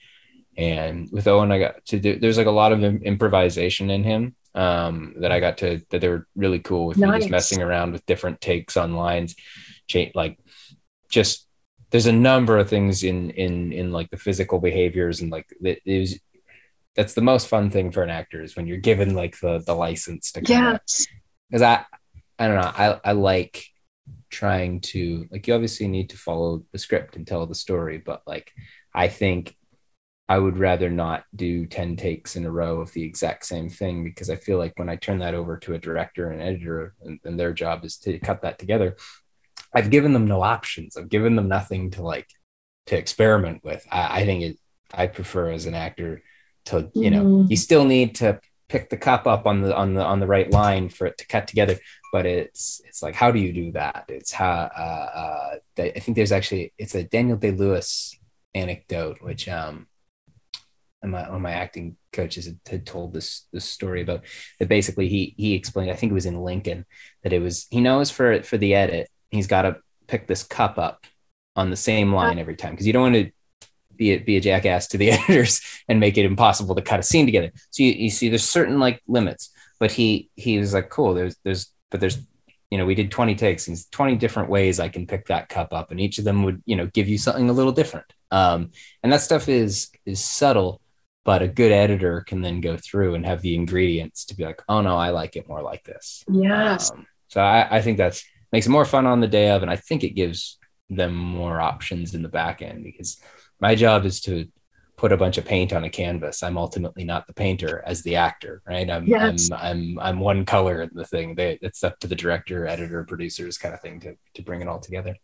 And 0.57 1.11
with 1.13 1.29
Owen, 1.29 1.53
I 1.53 1.59
got 1.59 1.85
to 1.87 1.99
do. 1.99 2.19
There's 2.19 2.39
like 2.39 2.47
a 2.47 2.51
lot 2.51 2.73
of 2.73 2.83
improvisation 2.83 3.91
in 3.91 4.03
him 4.03 4.35
um, 4.55 5.15
that 5.19 5.31
I 5.31 5.41
got 5.41 5.59
to 5.59 5.83
that 5.91 6.01
they 6.01 6.09
were 6.09 6.27
really 6.37 6.61
cool 6.61 6.87
with 6.87 6.97
nice. 6.97 7.11
me 7.11 7.19
just 7.19 7.31
messing 7.31 7.63
around 7.63 7.93
with 7.93 8.07
different 8.07 8.41
takes 8.41 8.79
on 8.79 8.95
lines, 8.95 9.37
change 9.89 10.13
like 10.15 10.39
just 11.11 11.47
there's 11.93 12.07
a 12.07 12.13
number 12.13 12.59
of 12.59 12.69
things 12.69 13.05
in 13.05 13.31
in 13.31 13.73
in 13.73 13.93
like 13.93 14.11
the 14.11 14.17
physical 14.17 14.59
behaviors 14.59 15.21
and 15.21 15.31
like 15.31 15.47
it, 15.61 15.81
it 15.85 15.99
was 16.01 16.19
that's 16.97 17.15
the 17.15 17.21
most 17.21 17.49
fun 17.49 17.71
thing 17.71 17.93
for 17.93 18.03
an 18.03 18.11
actor 18.11 18.43
is 18.43 18.57
when 18.57 18.67
you're 18.67 18.79
given 18.79 19.15
like 19.15 19.39
the 19.41 19.63
the 19.67 19.75
license 19.75 20.33
to 20.33 20.43
yeah 20.49 20.79
because 21.49 21.63
i 21.63 21.85
i 22.39 22.49
don't 22.49 22.61
know 22.61 22.73
i 22.77 23.01
i 23.05 23.13
like 23.13 23.67
trying 24.31 24.81
to 24.81 25.27
like 25.31 25.47
you 25.47 25.55
obviously 25.55 25.87
need 25.87 26.09
to 26.09 26.17
follow 26.17 26.65
the 26.73 26.79
script 26.79 27.17
and 27.17 27.27
tell 27.27 27.47
the 27.47 27.55
story 27.55 27.99
but 27.99 28.23
like 28.27 28.51
i 28.95 29.07
think 29.07 29.55
i 30.29 30.39
would 30.39 30.57
rather 30.57 30.89
not 30.89 31.25
do 31.37 31.67
10 31.67 31.97
takes 31.97 32.37
in 32.37 32.47
a 32.47 32.51
row 32.51 32.81
of 32.81 32.91
the 32.93 33.03
exact 33.03 33.45
same 33.45 33.69
thing 33.69 34.03
because 34.03 34.31
i 34.31 34.37
feel 34.37 34.57
like 34.57 34.79
when 34.79 34.89
i 34.89 34.97
turn 34.97 35.19
that 35.19 35.35
over 35.35 35.59
to 35.59 35.75
a 35.75 35.79
director 35.79 36.31
and 36.31 36.41
editor 36.41 36.95
and, 37.03 37.21
and 37.25 37.39
their 37.39 37.53
job 37.53 37.85
is 37.85 37.99
to 37.99 38.19
cut 38.19 38.41
that 38.43 38.59
together 38.59 38.97
i've 39.75 39.91
given 39.91 40.13
them 40.13 40.27
no 40.27 40.43
options. 40.43 40.97
I've 40.97 41.09
given 41.09 41.37
them 41.37 41.49
nothing 41.49 41.91
to 41.93 42.03
like 42.03 42.29
to 42.87 42.97
experiment 42.97 43.63
with. 43.65 43.87
I, 43.91 44.21
I 44.21 44.27
think 44.27 44.43
it 44.43 44.59
i 44.95 45.07
prefer 45.07 45.51
as 45.51 45.67
an 45.67 45.75
actor 45.75 46.23
to 46.67 46.91
you 46.95 47.11
know 47.11 47.25
mm-hmm. 47.25 47.51
you 47.51 47.57
still 47.57 47.85
need 47.85 48.15
to 48.17 48.41
pick 48.69 48.91
the 48.91 48.97
cup 48.97 49.27
up 49.27 49.47
on 49.47 49.63
the 49.63 49.75
on 49.77 49.95
the 49.95 50.05
on 50.05 50.21
the 50.21 50.27
right 50.27 50.51
line 50.51 50.89
for 50.89 51.07
it 51.07 51.19
to 51.19 51.27
cut 51.27 51.47
together 51.47 51.79
but 52.13 52.27
it's 52.27 52.81
it's 52.85 53.03
like 53.03 53.15
how 53.15 53.31
do 53.31 53.39
you 53.39 53.53
do 53.53 53.73
that? 53.73 54.05
It's 54.09 54.33
how 54.33 54.71
uh, 54.77 55.09
uh 55.23 55.57
i 55.79 55.99
think 55.99 56.17
there's 56.17 56.33
actually 56.33 56.73
it's 56.79 56.95
a 56.95 57.03
daniel 57.03 57.39
day 57.39 57.51
lewis 57.51 58.17
anecdote 58.55 59.19
which 59.23 59.49
um 59.49 59.87
my, 61.05 61.23
one 61.23 61.37
of 61.37 61.41
my 61.41 61.53
acting 61.53 61.97
coaches 62.13 62.45
had, 62.47 62.61
had, 62.69 62.87
told 62.87 63.13
this 63.13 63.47
this 63.53 63.65
story 63.65 64.03
about 64.03 64.23
that 64.59 64.69
basically 64.69 65.09
he 65.09 65.35
he 65.37 65.55
explained 65.55 65.91
i 65.91 65.95
think 65.95 66.11
it 66.11 66.15
was 66.15 66.27
in 66.27 66.41
lincoln 66.41 66.85
that 67.23 67.33
it 67.33 67.41
was 67.41 67.67
he 67.71 67.81
knows 67.81 68.11
for 68.11 68.43
for 68.43 68.59
the 68.59 68.75
edit 68.75 69.09
he's 69.33 69.47
got 69.47 69.63
to 69.63 69.77
pick 70.07 70.27
this 70.27 70.43
cup 70.43 70.79
up 70.79 71.07
on 71.57 71.71
the 71.71 71.77
same 71.77 72.13
line 72.13 72.39
every 72.39 72.57
time 72.57 72.73
because 72.73 72.87
you 72.87 72.93
don't 72.93 73.03
want 73.03 73.15
to 73.15 73.31
be 73.97 74.13
a, 74.13 74.19
be 74.19 74.37
a 74.37 74.41
jackass 74.41 74.89
to 74.89 74.99
the 74.99 75.11
editors 75.13 75.61
and 75.89 76.01
make 76.01 76.17
it 76.17 76.25
impossible 76.25 76.75
to 76.75 76.83
cut 76.83 77.01
a 77.01 77.03
scene 77.03 77.27
together. 77.27 77.51
So 77.71 77.83
you, 77.83 77.93
you 77.93 78.11
see, 78.11 78.29
there's 78.29 78.45
certain 78.45 78.79
like 78.79 79.03
limits, 79.07 79.51
but 79.79 79.93
he 79.93 80.31
he 80.37 80.59
was 80.59 80.75
like, 80.75 80.91
cool. 80.91 81.15
There's 81.15 81.37
there's 81.45 81.73
but 81.91 82.01
there's 82.01 82.19
you 82.71 82.79
know 82.79 82.87
we 82.87 82.95
did 82.95 83.11
20 83.11 83.35
takes 83.35 83.69
and 83.69 83.79
20 83.91 84.17
different 84.17 84.49
ways 84.49 84.81
I 84.81 84.89
can 84.89 85.07
pick 85.07 85.27
that 85.27 85.49
cup 85.49 85.73
up, 85.73 85.91
and 85.91 86.01
each 86.01 86.19
of 86.19 86.25
them 86.25 86.43
would 86.45 86.63
you 86.65 86.77
know 86.77 86.87
give 86.87 87.09
you 87.09 87.19
something 87.19 87.51
a 87.51 87.55
little 87.55 87.73
different. 87.73 88.07
Um, 88.31 88.71
and 89.03 89.13
that 89.13 89.21
stuff 89.21 89.49
is 89.49 89.91
is 90.07 90.25
subtle, 90.25 90.81
but 91.25 91.43
a 91.43 91.49
good 91.49 91.73
editor 91.73 92.23
can 92.23 92.41
then 92.41 92.61
go 92.61 92.77
through 92.77 93.15
and 93.15 93.27
have 93.27 93.43
the 93.43 93.55
ingredients 93.55 94.25
to 94.27 94.35
be 94.35 94.45
like, 94.45 94.63
oh 94.69 94.81
no, 94.81 94.97
I 94.97 95.11
like 95.11 95.37
it 95.37 95.49
more 95.49 95.63
like 95.63 95.85
this. 95.85 96.25
Yes. 96.29 96.91
Um, 96.91 97.07
so 97.29 97.41
I, 97.41 97.77
I 97.77 97.83
think 97.83 97.99
that's 97.99 98.25
makes 98.53 98.67
it 98.67 98.71
more 98.71 98.85
fun 98.85 99.07
on 99.07 99.21
the 99.21 99.29
day 99.29 99.51
of, 99.51 99.63
and 99.63 99.71
I 99.71 99.77
think 99.77 100.05
it 100.05 100.11
gives 100.11 100.59
them 100.91 101.15
more 101.15 101.61
options 101.61 102.15
in 102.15 102.23
the 102.23 102.29
back 102.29 102.63
end 102.63 102.85
because 102.85 103.21
my 103.61 103.75
job 103.75 104.05
is 104.05 104.21
to 104.23 104.47
put 104.97 105.11
a 105.11 105.17
bunch 105.17 105.39
of 105.39 105.45
paint 105.45 105.73
on 105.73 105.85
a 105.85 105.91
canvas. 105.91 106.43
I'm 106.43 106.59
ultimately 106.59 107.03
not 107.03 107.27
the 107.27 107.33
painter 107.33 107.83
as 107.85 108.03
the 108.03 108.17
actor, 108.17 108.63
right? 108.67 108.89
I'm 108.89 109.07
yes. 109.07 109.51
I'm, 109.51 109.59
I'm 109.59 109.99
I'm 109.99 110.21
one 110.21 110.45
color 110.45 110.83
in 110.83 110.91
the 110.93 111.05
thing. 111.05 111.35
They, 111.35 111.59
it's 111.63 111.83
up 111.83 111.99
to 112.01 112.07
the 112.07 112.15
director, 112.15 112.67
editor, 112.67 113.03
producers 113.05 113.59
kind 113.59 113.75
of 113.75 113.81
thing 113.81 114.01
to 114.01 114.17
to 114.35 114.43
bring 114.43 114.63
it 114.63 114.69
all 114.69 114.81
together. 114.81 115.17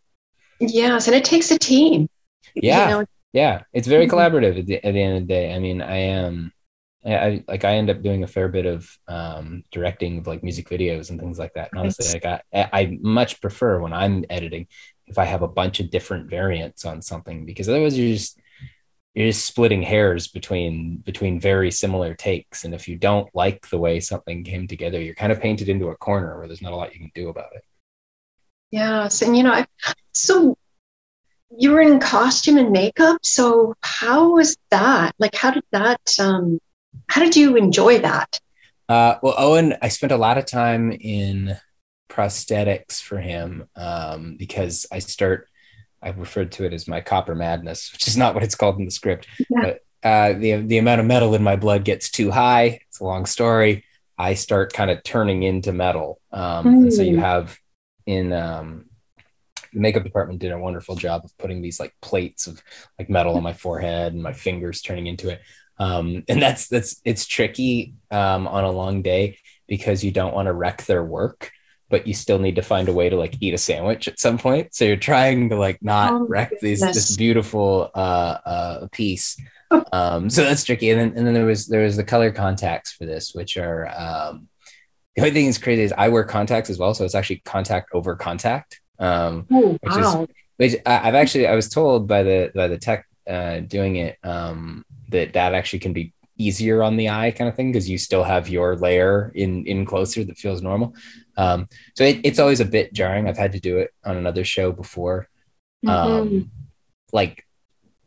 Yes, 0.59 1.07
and 1.07 1.15
it 1.15 1.23
takes 1.23 1.51
a 1.51 1.57
team. 1.57 2.09
Yeah, 2.55 2.89
you 2.89 2.95
know? 2.95 3.05
yeah, 3.31 3.61
it's 3.71 3.87
very 3.87 4.05
mm-hmm. 4.05 4.17
collaborative 4.17 4.59
at 4.59 4.65
the, 4.65 4.83
at 4.83 4.93
the 4.93 5.01
end 5.01 5.17
of 5.17 5.27
the 5.27 5.33
day. 5.33 5.53
I 5.53 5.59
mean, 5.59 5.81
I 5.81 5.97
am. 5.97 6.51
I, 7.05 7.15
I, 7.15 7.43
like 7.47 7.63
I 7.63 7.75
end 7.75 7.89
up 7.89 8.01
doing 8.01 8.23
a 8.23 8.27
fair 8.27 8.49
bit 8.49 8.65
of 8.65 8.97
um, 9.07 9.63
directing 9.71 10.17
of 10.17 10.27
like 10.27 10.43
music 10.43 10.69
videos 10.69 11.09
and 11.09 11.19
things 11.19 11.39
like 11.39 11.53
that. 11.53 11.69
And 11.71 11.79
honestly, 11.79 12.19
like 12.19 12.25
I, 12.25 12.41
I 12.53 12.97
much 13.01 13.39
prefer 13.39 13.79
when 13.79 13.93
I'm 13.93 14.25
editing 14.29 14.67
if 15.07 15.17
I 15.17 15.25
have 15.25 15.41
a 15.41 15.47
bunch 15.47 15.79
of 15.79 15.89
different 15.89 16.29
variants 16.29 16.85
on 16.85 17.01
something 17.01 17.45
because 17.45 17.69
otherwise 17.69 17.97
you're 17.97 18.13
just 18.13 18.39
you're 19.15 19.27
just 19.27 19.45
splitting 19.45 19.81
hairs 19.81 20.27
between 20.27 20.97
between 20.97 21.39
very 21.39 21.71
similar 21.71 22.13
takes. 22.13 22.63
And 22.63 22.73
if 22.73 22.87
you 22.87 22.97
don't 22.97 23.33
like 23.33 23.69
the 23.69 23.79
way 23.79 23.99
something 23.99 24.43
came 24.43 24.67
together 24.67 25.01
you're 25.01 25.15
kind 25.15 25.31
of 25.31 25.41
painted 25.41 25.69
into 25.69 25.89
a 25.89 25.97
corner 25.97 26.37
where 26.37 26.47
there's 26.47 26.61
not 26.61 26.73
a 26.73 26.75
lot 26.75 26.93
you 26.93 26.99
can 26.99 27.11
do 27.15 27.29
about 27.29 27.55
it. 27.55 27.63
Yes 28.71 29.21
and 29.21 29.37
you 29.37 29.43
know 29.43 29.53
I, 29.53 29.65
so 30.11 30.57
you 31.57 31.71
were 31.71 31.81
in 31.81 31.99
costume 31.99 32.57
and 32.57 32.71
makeup. 32.71 33.19
So 33.23 33.73
how 33.81 34.33
was 34.33 34.57
that? 34.69 35.15
Like 35.17 35.33
how 35.33 35.51
did 35.51 35.63
that 35.71 36.01
um 36.19 36.59
how 37.07 37.21
did 37.21 37.35
you 37.35 37.55
enjoy 37.55 37.99
that 37.99 38.39
uh 38.87 39.15
well 39.21 39.35
owen 39.37 39.75
i 39.81 39.87
spent 39.87 40.11
a 40.11 40.17
lot 40.17 40.37
of 40.37 40.45
time 40.45 40.91
in 40.91 41.57
prosthetics 42.09 43.01
for 43.01 43.19
him 43.19 43.67
um, 43.75 44.35
because 44.37 44.85
I 44.91 44.99
start. 44.99 45.47
I 46.01 46.09
referred 46.09 46.53
to 46.53 46.65
it 46.65 46.73
as 46.73 46.87
my 46.87 47.01
copper 47.01 47.35
madness, 47.35 47.91
which 47.91 48.07
is 48.07 48.15
not 48.15 48.33
what 48.33 48.43
it's 48.43 48.55
called 48.55 48.79
in 48.79 48.85
the 48.85 48.91
script. 48.91 49.27
Yeah. 49.49 49.61
But 49.61 49.79
uh, 50.01 50.33
the 50.33 50.55
the 50.55 50.77
amount 50.77 51.01
of 51.01 51.07
metal 51.07 51.35
in 51.35 51.43
my 51.43 51.55
blood 51.55 51.83
gets 51.85 52.09
too 52.09 52.31
high. 52.31 52.81
It's 52.87 52.99
a 52.99 53.03
long 53.03 53.25
story. 53.25 53.85
I 54.17 54.33
start 54.33 54.73
kind 54.73 54.91
of 54.91 55.03
turning 55.03 55.43
into 55.43 55.71
metal, 55.71 56.19
um, 56.31 56.65
mm. 56.65 56.73
and 56.73 56.93
so 56.93 57.01
you 57.01 57.15
hmm. 57.15 57.21
have 57.21 57.57
in 58.05 58.33
um, 58.33 58.85
the 59.73 59.79
makeup 59.79 60.03
department 60.03 60.39
did 60.39 60.51
a 60.51 60.57
wonderful 60.57 60.95
job 60.95 61.23
of 61.23 61.37
putting 61.37 61.61
these 61.61 61.79
like 61.79 61.93
plates 62.01 62.47
of 62.47 62.61
like 62.97 63.09
metal 63.09 63.35
on 63.35 63.43
my 63.43 63.53
forehead 63.53 64.13
and 64.13 64.23
my 64.23 64.33
fingers 64.33 64.81
turning 64.81 65.07
into 65.07 65.29
it. 65.29 65.41
Um, 65.79 66.23
and 66.27 66.41
that's 66.41 66.67
that's 66.67 67.01
it's 67.05 67.25
tricky 67.25 67.95
um, 68.11 68.47
on 68.47 68.65
a 68.65 68.71
long 68.71 69.01
day 69.01 69.37
because 69.67 70.03
you 70.03 70.11
don't 70.11 70.33
want 70.33 70.47
to 70.47 70.53
wreck 70.53 70.85
their 70.85 71.03
work 71.03 71.51
but 71.89 72.05
you 72.05 72.13
still 72.13 72.39
need 72.39 72.55
to 72.55 72.61
find 72.61 72.87
a 72.87 72.93
way 72.93 73.09
to 73.09 73.15
like 73.15 73.35
eat 73.41 73.53
a 73.53 73.57
sandwich 73.57 74.07
at 74.07 74.19
some 74.19 74.37
point. 74.37 74.73
So 74.73 74.85
you're 74.85 74.95
trying 74.95 75.49
to 75.49 75.55
like 75.55 75.79
not 75.81 76.13
oh 76.13 76.27
wreck 76.27 76.51
these 76.61 76.81
this 76.81 77.15
beautiful 77.17 77.89
uh, 77.93 78.37
uh, 78.45 78.87
piece. 78.91 79.37
Um, 79.91 80.29
so 80.29 80.43
that's 80.43 80.63
tricky. 80.63 80.91
And 80.91 80.99
then 80.99 81.17
and 81.17 81.27
then 81.27 81.33
there 81.33 81.45
was 81.45 81.67
there 81.67 81.83
was 81.83 81.97
the 81.97 82.03
color 82.03 82.31
contacts 82.31 82.91
for 82.91 83.05
this, 83.05 83.33
which 83.33 83.57
are 83.57 83.87
um, 83.87 84.47
the 85.15 85.21
only 85.21 85.31
thing 85.31 85.45
that's 85.45 85.57
crazy 85.57 85.83
is 85.83 85.93
I 85.97 86.09
wear 86.09 86.23
contacts 86.23 86.69
as 86.69 86.77
well, 86.77 86.93
so 86.93 87.05
it's 87.05 87.15
actually 87.15 87.41
contact 87.45 87.89
over 87.93 88.15
contact. 88.15 88.81
Um, 88.99 89.47
oh, 89.51 89.77
which 89.81 89.95
wow. 89.95 90.23
is 90.23 90.27
which 90.57 90.81
I've 90.85 91.15
actually 91.15 91.47
I 91.47 91.55
was 91.55 91.69
told 91.69 92.07
by 92.07 92.23
the 92.23 92.51
by 92.53 92.67
the 92.67 92.77
tech 92.77 93.05
uh, 93.27 93.59
doing 93.59 93.95
it 93.95 94.17
um, 94.23 94.85
that 95.09 95.33
that 95.33 95.53
actually 95.53 95.79
can 95.79 95.93
be 95.93 96.13
easier 96.37 96.81
on 96.81 96.95
the 96.95 97.09
eye 97.09 97.31
kind 97.31 97.49
of 97.49 97.55
thing 97.55 97.71
because 97.71 97.89
you 97.89 97.97
still 97.97 98.23
have 98.23 98.49
your 98.49 98.77
layer 98.77 99.31
in 99.35 99.65
in 99.65 99.85
closer 99.85 100.23
that 100.23 100.37
feels 100.37 100.61
normal. 100.61 100.95
Um, 101.37 101.67
so 101.95 102.03
it, 102.03 102.21
it's 102.23 102.39
always 102.39 102.61
a 102.61 102.65
bit 102.65 102.93
jarring. 102.93 103.27
I've 103.27 103.37
had 103.37 103.51
to 103.51 103.59
do 103.59 103.77
it 103.77 103.91
on 104.03 104.17
another 104.17 104.43
show 104.43 104.71
before. 104.71 105.27
Mm-hmm. 105.85 105.89
um, 105.89 106.51
like 107.13 107.45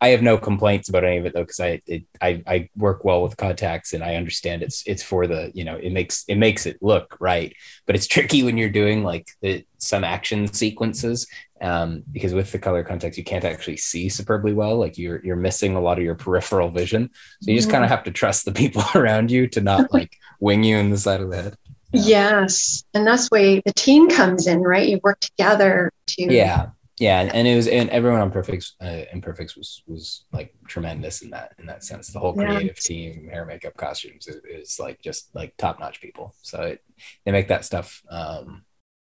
I 0.03 0.09
have 0.09 0.21
no 0.21 0.37
complaints 0.37 0.89
about 0.89 1.05
any 1.05 1.19
of 1.19 1.27
it 1.27 1.33
though, 1.33 1.43
because 1.43 1.61
I, 1.61 1.81
it, 1.87 2.05
I 2.21 2.43
I 2.47 2.69
work 2.77 3.05
well 3.05 3.23
with 3.23 3.37
contacts 3.37 3.93
and 3.93 4.03
I 4.03 4.17
understand 4.17 4.63
it's 4.63 4.83
it's 4.85 5.03
for 5.03 5.29
the 5.29 5.53
you 5.55 5.63
know 5.63 5.77
it 5.77 5.93
makes 5.93 6.25
it 6.27 6.37
makes 6.37 6.67
it 6.67 6.83
look 6.83 7.17
right, 7.21 7.55
but 7.87 7.95
it's 7.95 8.07
tricky 8.15 8.43
when 8.43 8.59
you're 8.59 8.69
doing 8.69 9.05
like 9.05 9.29
the, 9.43 9.65
some 9.79 10.03
action 10.03 10.53
sequences 10.53 11.27
um, 11.63 12.03
because 12.11 12.35
with 12.35 12.53
the 12.53 12.59
color 12.59 12.85
contacts 12.85 13.17
you 13.17 13.25
can't 13.25 13.45
actually 13.45 13.77
see 13.77 14.09
superbly 14.09 14.53
well, 14.53 14.77
like 14.77 14.99
you're 14.99 15.25
you're 15.25 15.37
missing 15.37 15.77
a 15.77 15.81
lot 15.81 15.99
of 15.99 16.05
your 16.05 16.15
peripheral 16.15 16.71
vision, 16.71 17.11
so 17.41 17.51
you 17.51 17.57
just 17.57 17.71
kind 17.71 17.85
of 17.85 17.91
have 17.91 18.05
to 18.05 18.11
trust 18.11 18.45
the 18.45 18.53
people 18.63 18.85
around 18.95 19.31
you 19.31 19.47
to 19.49 19.61
not 19.61 19.93
like 19.93 20.17
wing 20.41 20.65
you 20.65 20.77
in 20.77 20.91
the 20.91 20.99
side 20.99 21.21
of 21.21 21.31
the 21.31 21.43
head. 21.43 21.57
Yeah. 21.93 22.03
Yes, 22.05 22.85
and 22.95 23.07
that's 23.07 23.29
why 23.29 23.63
the 23.65 23.73
team 23.75 24.09
comes 24.09 24.47
in, 24.47 24.63
right? 24.63 24.89
You 24.89 25.01
work 25.03 25.21
together 25.21 25.93
to 26.09 26.33
yeah 26.33 26.71
yeah, 26.99 27.29
and 27.33 27.49
it 27.49 27.57
was 27.57 27.69
and 27.69 27.89
everyone 27.91 28.21
on 28.21 28.31
Perfects 28.31 28.77
uh, 28.81 29.03
Imperfects 29.13 29.57
was 29.57 29.83
was 29.87 30.25
like 30.33 30.55
tremendous 30.69 31.23
in 31.23 31.31
that 31.31 31.53
in 31.59 31.67
that 31.67 31.83
sense. 31.83 32.09
The 32.09 32.19
whole 32.19 32.35
creative 32.35 32.77
yeah. 32.77 33.13
team, 33.13 33.29
hair, 33.29 33.47
makeup, 33.47 33.77
costumes 33.77 34.29
is, 34.29 34.41
is 34.45 34.79
like 34.79 35.01
just 35.01 35.35
like 35.35 35.57
top 35.57 35.81
notch 35.81 36.01
people. 36.03 36.35
So 36.43 36.63
it, 36.63 36.85
they 37.25 37.33
make 37.33 37.49
that 37.49 37.65
stuff 37.65 38.03
um, 38.11 38.65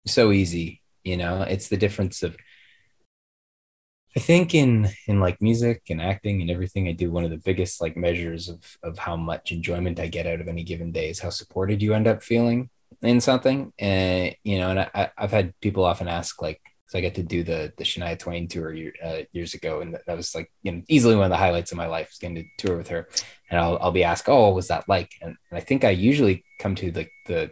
so 0.05 0.31
easy. 0.31 0.82
You 1.03 1.17
know, 1.17 1.41
it's 1.41 1.69
the 1.69 1.77
difference 1.77 2.23
of. 2.23 2.37
I 4.15 4.19
think 4.19 4.53
in 4.53 4.89
in 5.07 5.19
like 5.19 5.41
music 5.41 5.83
and 5.89 5.99
acting 6.01 6.41
and 6.41 6.51
everything 6.51 6.87
I 6.87 6.91
do, 6.91 7.11
one 7.11 7.23
of 7.23 7.31
the 7.31 7.37
biggest 7.37 7.81
like 7.81 7.97
measures 7.97 8.47
of 8.49 8.77
of 8.83 8.99
how 8.99 9.15
much 9.15 9.51
enjoyment 9.51 9.99
I 9.99 10.07
get 10.07 10.27
out 10.27 10.41
of 10.41 10.47
any 10.47 10.63
given 10.63 10.91
day 10.91 11.09
is 11.09 11.19
how 11.19 11.31
supported 11.31 11.81
you 11.81 11.93
end 11.93 12.07
up 12.07 12.21
feeling 12.23 12.69
in 13.01 13.21
something. 13.21 13.73
And 13.79 14.35
you 14.43 14.59
know, 14.59 14.69
and 14.69 14.79
I, 14.79 15.11
I've 15.17 15.31
had 15.31 15.59
people 15.61 15.83
often 15.83 16.07
ask 16.07 16.41
like 16.41 16.61
so 16.93 16.99
I 16.99 17.01
got 17.01 17.15
to 17.15 17.23
do 17.23 17.43
the 17.43 17.73
the 17.77 17.83
Shania 17.83 18.19
Twain 18.19 18.47
tour 18.47 18.71
year, 18.71 18.93
uh, 19.03 19.21
years 19.31 19.55
ago, 19.55 19.81
and 19.81 19.97
that 20.05 20.15
was 20.15 20.35
like 20.35 20.51
you 20.61 20.71
know 20.71 20.83
easily 20.87 21.15
one 21.15 21.25
of 21.25 21.31
the 21.31 21.37
highlights 21.37 21.71
of 21.71 21.77
my 21.77 21.87
life 21.87 22.09
was 22.09 22.19
getting 22.19 22.35
to 22.35 22.45
tour 22.59 22.77
with 22.77 22.89
her. 22.89 23.09
And 23.49 23.59
I'll 23.59 23.79
I'll 23.81 23.91
be 23.91 24.03
asked, 24.03 24.29
oh, 24.29 24.45
what 24.45 24.55
was 24.55 24.67
that 24.67 24.87
like? 24.87 25.11
And, 25.19 25.35
and 25.49 25.57
I 25.57 25.61
think 25.61 25.83
I 25.83 25.89
usually 25.89 26.45
come 26.59 26.75
to 26.75 26.91
like 26.91 27.11
the 27.25 27.51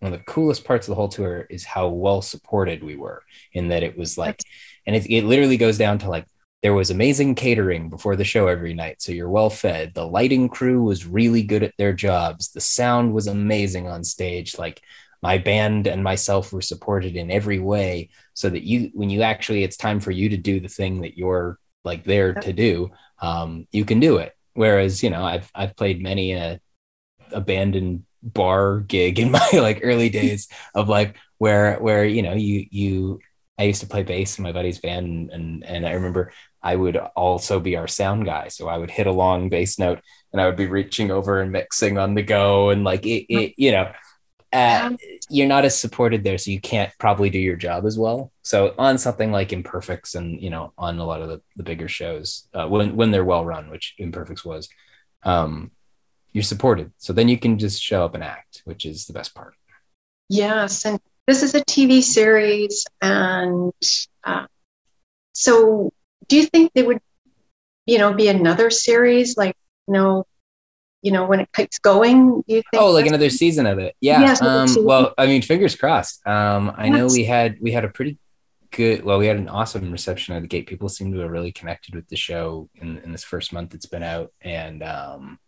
one 0.00 0.12
of 0.12 0.18
the 0.18 0.24
coolest 0.24 0.64
parts 0.64 0.86
of 0.86 0.92
the 0.92 0.96
whole 0.96 1.08
tour 1.08 1.46
is 1.50 1.64
how 1.64 1.88
well 1.88 2.22
supported 2.22 2.82
we 2.82 2.96
were 2.96 3.22
in 3.52 3.68
that 3.68 3.82
it 3.82 3.96
was 3.96 4.16
like, 4.16 4.42
and 4.86 4.94
it, 4.94 5.06
it 5.10 5.24
literally 5.24 5.56
goes 5.56 5.78
down 5.78 5.98
to 5.98 6.08
like 6.08 6.26
there 6.62 6.74
was 6.74 6.90
amazing 6.90 7.34
catering 7.34 7.88
before 7.88 8.16
the 8.16 8.24
show 8.24 8.48
every 8.48 8.74
night 8.74 9.00
so 9.00 9.12
you're 9.12 9.28
well 9.28 9.50
fed. 9.50 9.94
The 9.94 10.06
lighting 10.06 10.48
crew 10.48 10.82
was 10.82 11.06
really 11.06 11.42
good 11.42 11.62
at 11.62 11.74
their 11.78 11.92
jobs. 11.92 12.50
The 12.50 12.60
sound 12.60 13.12
was 13.12 13.26
amazing 13.26 13.86
on 13.86 14.02
stage. 14.02 14.58
Like 14.58 14.80
my 15.22 15.38
band 15.38 15.86
and 15.86 16.02
myself 16.02 16.52
were 16.52 16.62
supported 16.62 17.16
in 17.16 17.30
every 17.30 17.58
way 17.58 18.10
so 18.34 18.48
that 18.50 18.64
you 18.64 18.90
when 18.94 19.10
you 19.10 19.22
actually 19.22 19.62
it's 19.62 19.76
time 19.76 20.00
for 20.00 20.10
you 20.10 20.28
to 20.30 20.36
do 20.36 20.60
the 20.60 20.68
thing 20.68 21.00
that 21.02 21.16
you're 21.16 21.58
like 21.84 22.04
there 22.04 22.34
to 22.34 22.52
do 22.52 22.90
um, 23.20 23.66
you 23.72 23.84
can 23.84 24.00
do 24.00 24.18
it. 24.18 24.34
Whereas 24.54 25.02
you 25.04 25.10
know 25.10 25.22
i've 25.24 25.48
i've 25.54 25.76
played 25.76 26.02
many 26.02 26.32
a 26.32 26.60
abandoned 27.32 28.04
bar 28.22 28.80
gig 28.80 29.18
in 29.18 29.30
my 29.32 29.48
like 29.54 29.80
early 29.82 30.08
days 30.20 30.48
of 30.74 30.88
like 30.88 31.16
where 31.38 31.78
where 31.78 32.04
you 32.04 32.22
know 32.22 32.34
you 32.34 32.66
you 32.70 33.20
I 33.58 33.64
used 33.64 33.80
to 33.80 33.88
play 33.88 34.04
bass 34.04 34.38
in 34.38 34.44
my 34.44 34.52
buddy's 34.52 34.78
band 34.78 35.30
and 35.30 35.64
and 35.64 35.86
I 35.86 35.92
remember 35.92 36.32
I 36.62 36.74
would 36.74 36.96
also 36.96 37.60
be 37.60 37.76
our 37.76 37.86
sound 37.86 38.24
guy. 38.24 38.48
So 38.48 38.68
I 38.68 38.78
would 38.78 38.90
hit 38.90 39.06
a 39.06 39.12
long 39.12 39.48
bass 39.48 39.78
note 39.78 40.00
and 40.32 40.40
I 40.40 40.46
would 40.46 40.56
be 40.56 40.66
reaching 40.66 41.10
over 41.10 41.40
and 41.40 41.52
mixing 41.52 41.98
on 41.98 42.14
the 42.14 42.22
go 42.22 42.70
and 42.70 42.84
like 42.84 43.06
it, 43.06 43.26
it 43.32 43.54
you 43.56 43.72
know 43.72 43.92
uh, 44.52 44.96
you're 45.28 45.46
not 45.46 45.64
as 45.64 45.78
supported 45.78 46.24
there, 46.24 46.38
so 46.38 46.50
you 46.50 46.60
can't 46.60 46.90
probably 46.98 47.28
do 47.28 47.38
your 47.38 47.56
job 47.56 47.84
as 47.84 47.98
well. 47.98 48.32
So 48.42 48.74
on 48.78 48.96
something 48.96 49.30
like 49.30 49.50
Imperfects, 49.50 50.14
and 50.14 50.40
you 50.40 50.50
know, 50.50 50.72
on 50.78 50.98
a 50.98 51.04
lot 51.04 51.20
of 51.20 51.28
the, 51.28 51.42
the 51.56 51.62
bigger 51.62 51.88
shows, 51.88 52.48
uh, 52.54 52.66
when 52.66 52.96
when 52.96 53.10
they're 53.10 53.24
well 53.24 53.44
run, 53.44 53.68
which 53.68 53.94
Imperfects 53.98 54.44
was, 54.44 54.68
um, 55.22 55.70
you're 56.38 56.44
supported. 56.44 56.92
So 56.98 57.12
then 57.12 57.28
you 57.28 57.36
can 57.36 57.58
just 57.58 57.82
show 57.82 58.04
up 58.04 58.14
and 58.14 58.22
act, 58.22 58.62
which 58.64 58.86
is 58.86 59.06
the 59.06 59.12
best 59.12 59.34
part. 59.34 59.54
Yes, 60.28 60.86
and 60.86 61.00
this 61.26 61.42
is 61.42 61.56
a 61.56 61.64
TV 61.64 62.00
series, 62.00 62.86
and 63.02 63.72
uh, 64.22 64.46
so 65.32 65.92
do 66.28 66.36
you 66.36 66.46
think 66.46 66.70
there 66.74 66.84
would, 66.84 67.00
you 67.86 67.98
know, 67.98 68.12
be 68.12 68.28
another 68.28 68.70
series 68.70 69.36
like 69.36 69.56
you 69.88 69.94
know 69.94 70.24
you 71.02 71.12
know, 71.12 71.24
when 71.24 71.40
it 71.40 71.48
keeps 71.52 71.78
going? 71.78 72.42
Do 72.42 72.54
you 72.54 72.62
think? 72.70 72.82
Oh, 72.82 72.90
like 72.90 73.06
another 73.06 73.30
season 73.30 73.66
of 73.66 73.78
it? 73.78 73.94
Yeah. 74.00 74.20
Yes, 74.20 74.42
um, 74.42 74.84
well, 74.84 75.14
I 75.16 75.26
mean, 75.26 75.42
fingers 75.42 75.76
crossed. 75.76 76.24
Um, 76.26 76.72
I 76.76 76.86
yes. 76.86 76.92
know 76.92 77.06
we 77.06 77.24
had 77.24 77.56
we 77.60 77.72
had 77.72 77.84
a 77.84 77.88
pretty 77.88 78.18
good. 78.70 79.04
Well, 79.04 79.18
we 79.18 79.26
had 79.26 79.36
an 79.36 79.48
awesome 79.48 79.90
reception 79.90 80.34
at 80.34 80.42
the 80.42 80.48
gate. 80.48 80.66
People 80.66 80.88
seem 80.88 81.12
to 81.12 81.20
have 81.20 81.30
really 81.30 81.52
connected 81.52 81.94
with 81.94 82.08
the 82.08 82.16
show 82.16 82.68
in, 82.76 82.98
in 82.98 83.12
this 83.12 83.24
first 83.24 83.52
month 83.52 83.74
it's 83.74 83.86
been 83.86 84.02
out, 84.02 84.32
and 84.40 84.82
um, 84.82 85.38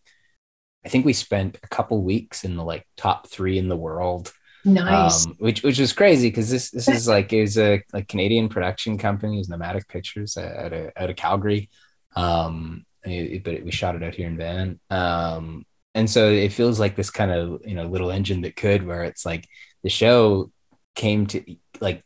I 0.85 0.89
think 0.89 1.05
we 1.05 1.13
spent 1.13 1.59
a 1.63 1.69
couple 1.69 2.03
weeks 2.03 2.45
in 2.45 2.57
the 2.57 2.65
like 2.65 2.87
top 2.97 3.29
three 3.29 3.59
in 3.59 3.69
the 3.69 3.77
world. 3.77 4.33
Nice. 4.65 5.27
Um, 5.27 5.37
which 5.39 5.63
which 5.63 5.79
was 5.79 5.93
crazy 5.93 6.29
because 6.29 6.51
this 6.51 6.71
this 6.71 6.89
is 6.89 7.09
like 7.09 7.33
it 7.33 7.43
was 7.43 7.59
a 7.59 7.83
like 7.93 8.09
Canadian 8.09 8.49
production 8.49 8.99
company, 8.99 9.41
is 9.41 9.49
Nomadic 9.49 9.89
Pictures 9.89 10.37
out 10.37 10.73
of 10.73 10.91
out 10.97 11.11
of 11.11 11.17
Calgary. 11.17 11.71
Um, 12.15 12.85
but 13.03 13.65
we 13.65 13.71
shot 13.71 13.95
it 13.95 14.03
out 14.03 14.15
here 14.15 14.29
in 14.29 14.37
Van. 14.37 14.79
Um, 14.91 15.65
and 15.95 16.09
so 16.09 16.31
it 16.31 16.53
feels 16.53 16.79
like 16.79 16.95
this 16.95 17.11
kind 17.11 17.31
of 17.31 17.63
you 17.65 17.75
know 17.75 17.87
little 17.87 18.11
engine 18.11 18.43
that 18.43 18.57
could, 18.57 18.87
where 18.87 19.05
it's 19.05 19.25
like 19.25 19.49
the 19.83 19.89
show 19.89 20.51
came 20.95 21.27
to 21.29 21.43
like 21.81 22.05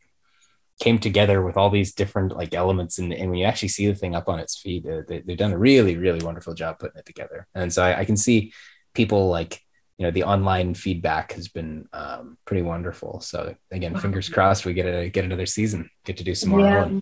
came 0.79 0.99
together 0.99 1.41
with 1.41 1.55
all 1.55 1.69
these 1.69 1.93
different 1.93 2.35
like 2.35 2.53
elements 2.53 2.99
and, 2.99 3.13
and 3.13 3.29
when 3.29 3.39
you 3.39 3.45
actually 3.45 3.69
see 3.69 3.87
the 3.87 3.95
thing 3.95 4.15
up 4.15 4.27
on 4.27 4.39
its 4.39 4.57
feet 4.57 4.85
uh, 4.85 5.01
they, 5.07 5.23
have 5.27 5.37
done 5.37 5.53
a 5.53 5.57
really 5.57 5.95
really 5.95 6.23
wonderful 6.23 6.53
job 6.53 6.77
putting 6.79 6.97
it 6.97 7.05
together 7.05 7.47
and 7.55 7.71
so 7.71 7.83
I, 7.83 7.99
I, 7.99 8.05
can 8.05 8.17
see 8.17 8.51
people 8.93 9.29
like 9.29 9.61
you 9.97 10.05
know 10.05 10.11
the 10.11 10.23
online 10.23 10.73
feedback 10.73 11.31
has 11.33 11.47
been 11.47 11.87
um, 11.93 12.37
pretty 12.43 12.61
wonderful 12.61 13.21
so 13.21 13.55
again 13.71 13.95
fingers 13.97 14.27
crossed 14.27 14.65
we 14.65 14.73
get 14.73 14.85
a 14.85 15.09
get 15.09 15.23
another 15.23 15.45
season 15.45 15.89
get 16.03 16.17
to 16.17 16.23
do 16.23 16.35
some 16.35 16.49
more 16.49 16.59
yeah. 16.59 16.99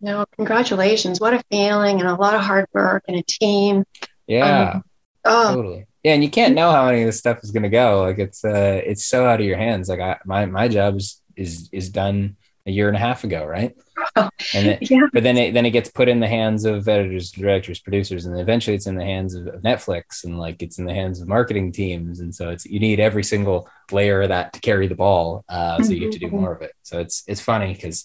No, 0.00 0.26
congratulations. 0.36 1.20
What 1.20 1.34
a 1.34 1.42
feeling 1.50 2.00
and 2.00 2.08
a 2.08 2.14
lot 2.14 2.34
of 2.34 2.40
hard 2.40 2.66
work 2.72 3.04
and 3.08 3.16
a 3.16 3.22
team. 3.22 3.84
Yeah. 4.26 4.70
Um, 4.74 4.84
oh. 5.24 5.54
Totally. 5.54 5.86
Yeah, 6.04 6.14
and 6.14 6.22
you 6.22 6.30
can't 6.30 6.54
know 6.54 6.70
how 6.70 6.88
any 6.88 7.02
of 7.02 7.06
this 7.06 7.18
stuff 7.18 7.40
is 7.42 7.50
going 7.50 7.64
to 7.64 7.68
go. 7.68 8.02
Like 8.02 8.18
it's 8.18 8.44
uh 8.44 8.80
it's 8.84 9.04
so 9.04 9.26
out 9.26 9.40
of 9.40 9.46
your 9.46 9.58
hands. 9.58 9.88
Like 9.88 10.00
I 10.00 10.18
my 10.24 10.46
my 10.46 10.68
job 10.68 10.96
is 10.96 11.20
is 11.36 11.68
is 11.72 11.90
done 11.90 12.36
a 12.68 12.70
year 12.70 12.86
and 12.86 12.96
a 12.96 13.00
half 13.00 13.24
ago, 13.24 13.44
right? 13.44 13.74
Oh, 14.14 14.28
and 14.54 14.68
it, 14.68 14.90
yeah. 14.90 15.08
but 15.12 15.22
then 15.22 15.36
it 15.36 15.54
then 15.54 15.66
it 15.66 15.70
gets 15.70 15.90
put 15.90 16.08
in 16.08 16.20
the 16.20 16.28
hands 16.28 16.64
of 16.64 16.86
editors, 16.86 17.32
directors, 17.32 17.80
producers, 17.80 18.26
and 18.26 18.38
eventually 18.38 18.76
it's 18.76 18.86
in 18.86 18.94
the 18.94 19.04
hands 19.04 19.34
of, 19.34 19.46
Netflix 19.64 20.24
and 20.24 20.38
like 20.38 20.62
it's 20.62 20.78
in 20.78 20.84
the 20.84 20.94
hands 20.94 21.20
of 21.20 21.26
marketing 21.26 21.72
teams. 21.72 22.20
And 22.20 22.32
so 22.32 22.50
it's 22.50 22.66
you 22.66 22.78
need 22.78 23.00
every 23.00 23.24
single 23.24 23.68
layer 23.90 24.22
of 24.22 24.28
that 24.28 24.52
to 24.52 24.60
carry 24.60 24.86
the 24.86 24.94
ball. 24.94 25.44
Uh, 25.48 25.82
so 25.82 25.92
you 25.92 26.04
have 26.04 26.12
to 26.12 26.18
do 26.18 26.26
mm-hmm. 26.26 26.36
more 26.36 26.52
of 26.52 26.62
it. 26.62 26.72
So 26.82 27.00
it's 27.00 27.24
it's 27.26 27.40
funny 27.40 27.72
because 27.72 28.04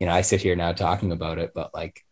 you 0.00 0.06
know, 0.06 0.12
I 0.12 0.22
sit 0.22 0.40
here 0.40 0.56
now 0.56 0.72
talking 0.72 1.12
about 1.12 1.38
it, 1.38 1.52
but 1.54 1.74
like 1.74 2.04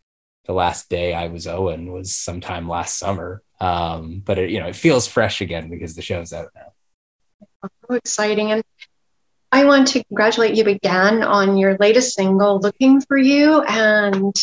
the 0.45 0.53
last 0.53 0.91
day 0.91 1.15
I 1.15 1.29
was 1.29 1.47
Owen 1.47 1.93
was 1.93 2.15
sometime 2.15 2.69
last 2.69 2.99
summer. 2.99 3.43
Um, 3.61 4.23
but 4.25 4.39
it, 4.39 4.51
you 4.51 4.61
know, 4.61 4.67
it 4.67 4.77
feels 4.77 5.07
fresh 5.07 5.41
again 5.41 5.71
because 5.71 5.95
the 5.95 6.03
show's 6.03 6.33
out 6.33 6.51
now. 6.55 6.73
So 7.89 7.95
exciting. 7.95 8.53
And 8.53 8.63
I 9.57 9.65
want 9.65 9.89
to 9.89 10.05
congratulate 10.05 10.55
you 10.55 10.67
again 10.67 11.23
on 11.23 11.57
your 11.57 11.79
latest 11.81 12.15
single, 12.15 12.61
Looking 12.61 13.01
for 13.01 13.17
You. 13.17 13.63
And 13.63 14.37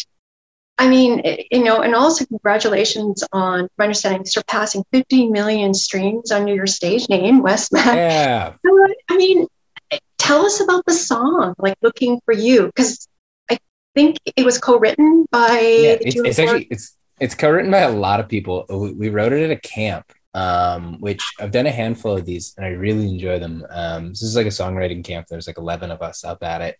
I 0.79 0.89
mean, 0.89 1.21
you 1.51 1.63
know, 1.63 1.83
and 1.83 1.93
also 1.93 2.25
congratulations 2.25 3.23
on, 3.31 3.69
my 3.77 3.85
understanding, 3.85 4.25
surpassing 4.25 4.83
50 4.91 5.27
million 5.29 5.75
streams 5.75 6.31
under 6.31 6.51
your 6.51 6.65
stage 6.65 7.07
name, 7.09 7.43
Wes 7.43 7.71
Mac. 7.71 7.95
Yeah. 7.95 8.53
I 9.07 9.15
mean, 9.15 9.45
tell 10.17 10.47
us 10.47 10.59
about 10.61 10.83
the 10.87 10.93
song, 10.93 11.53
like 11.59 11.75
Looking 11.83 12.19
for 12.25 12.33
You, 12.33 12.65
because 12.65 13.07
I 13.51 13.59
think 13.93 14.17
it 14.35 14.43
was 14.43 14.57
co-written 14.57 15.27
by. 15.29 15.59
Yeah, 15.59 15.97
it's, 16.01 16.15
it's 16.15 16.39
actually 16.39 16.67
it's 16.71 16.97
it's 17.19 17.35
co-written 17.35 17.69
by 17.69 17.81
a 17.81 17.91
lot 17.91 18.19
of 18.19 18.27
people. 18.27 18.65
We, 18.67 18.93
we 18.93 19.09
wrote 19.09 19.31
it 19.31 19.43
at 19.43 19.51
a 19.51 19.59
camp, 19.59 20.11
um, 20.33 20.99
which 20.99 21.23
I've 21.39 21.51
done 21.51 21.67
a 21.67 21.71
handful 21.71 22.17
of 22.17 22.25
these, 22.25 22.53
and 22.57 22.65
I 22.65 22.69
really 22.69 23.07
enjoy 23.07 23.39
them. 23.39 23.65
Um, 23.69 24.09
this 24.09 24.23
is 24.23 24.35
like 24.35 24.47
a 24.47 24.49
songwriting 24.49 25.03
camp. 25.03 25.27
There's 25.27 25.47
like 25.47 25.57
eleven 25.57 25.91
of 25.91 26.01
us 26.01 26.23
up 26.23 26.43
at 26.43 26.61
it, 26.61 26.77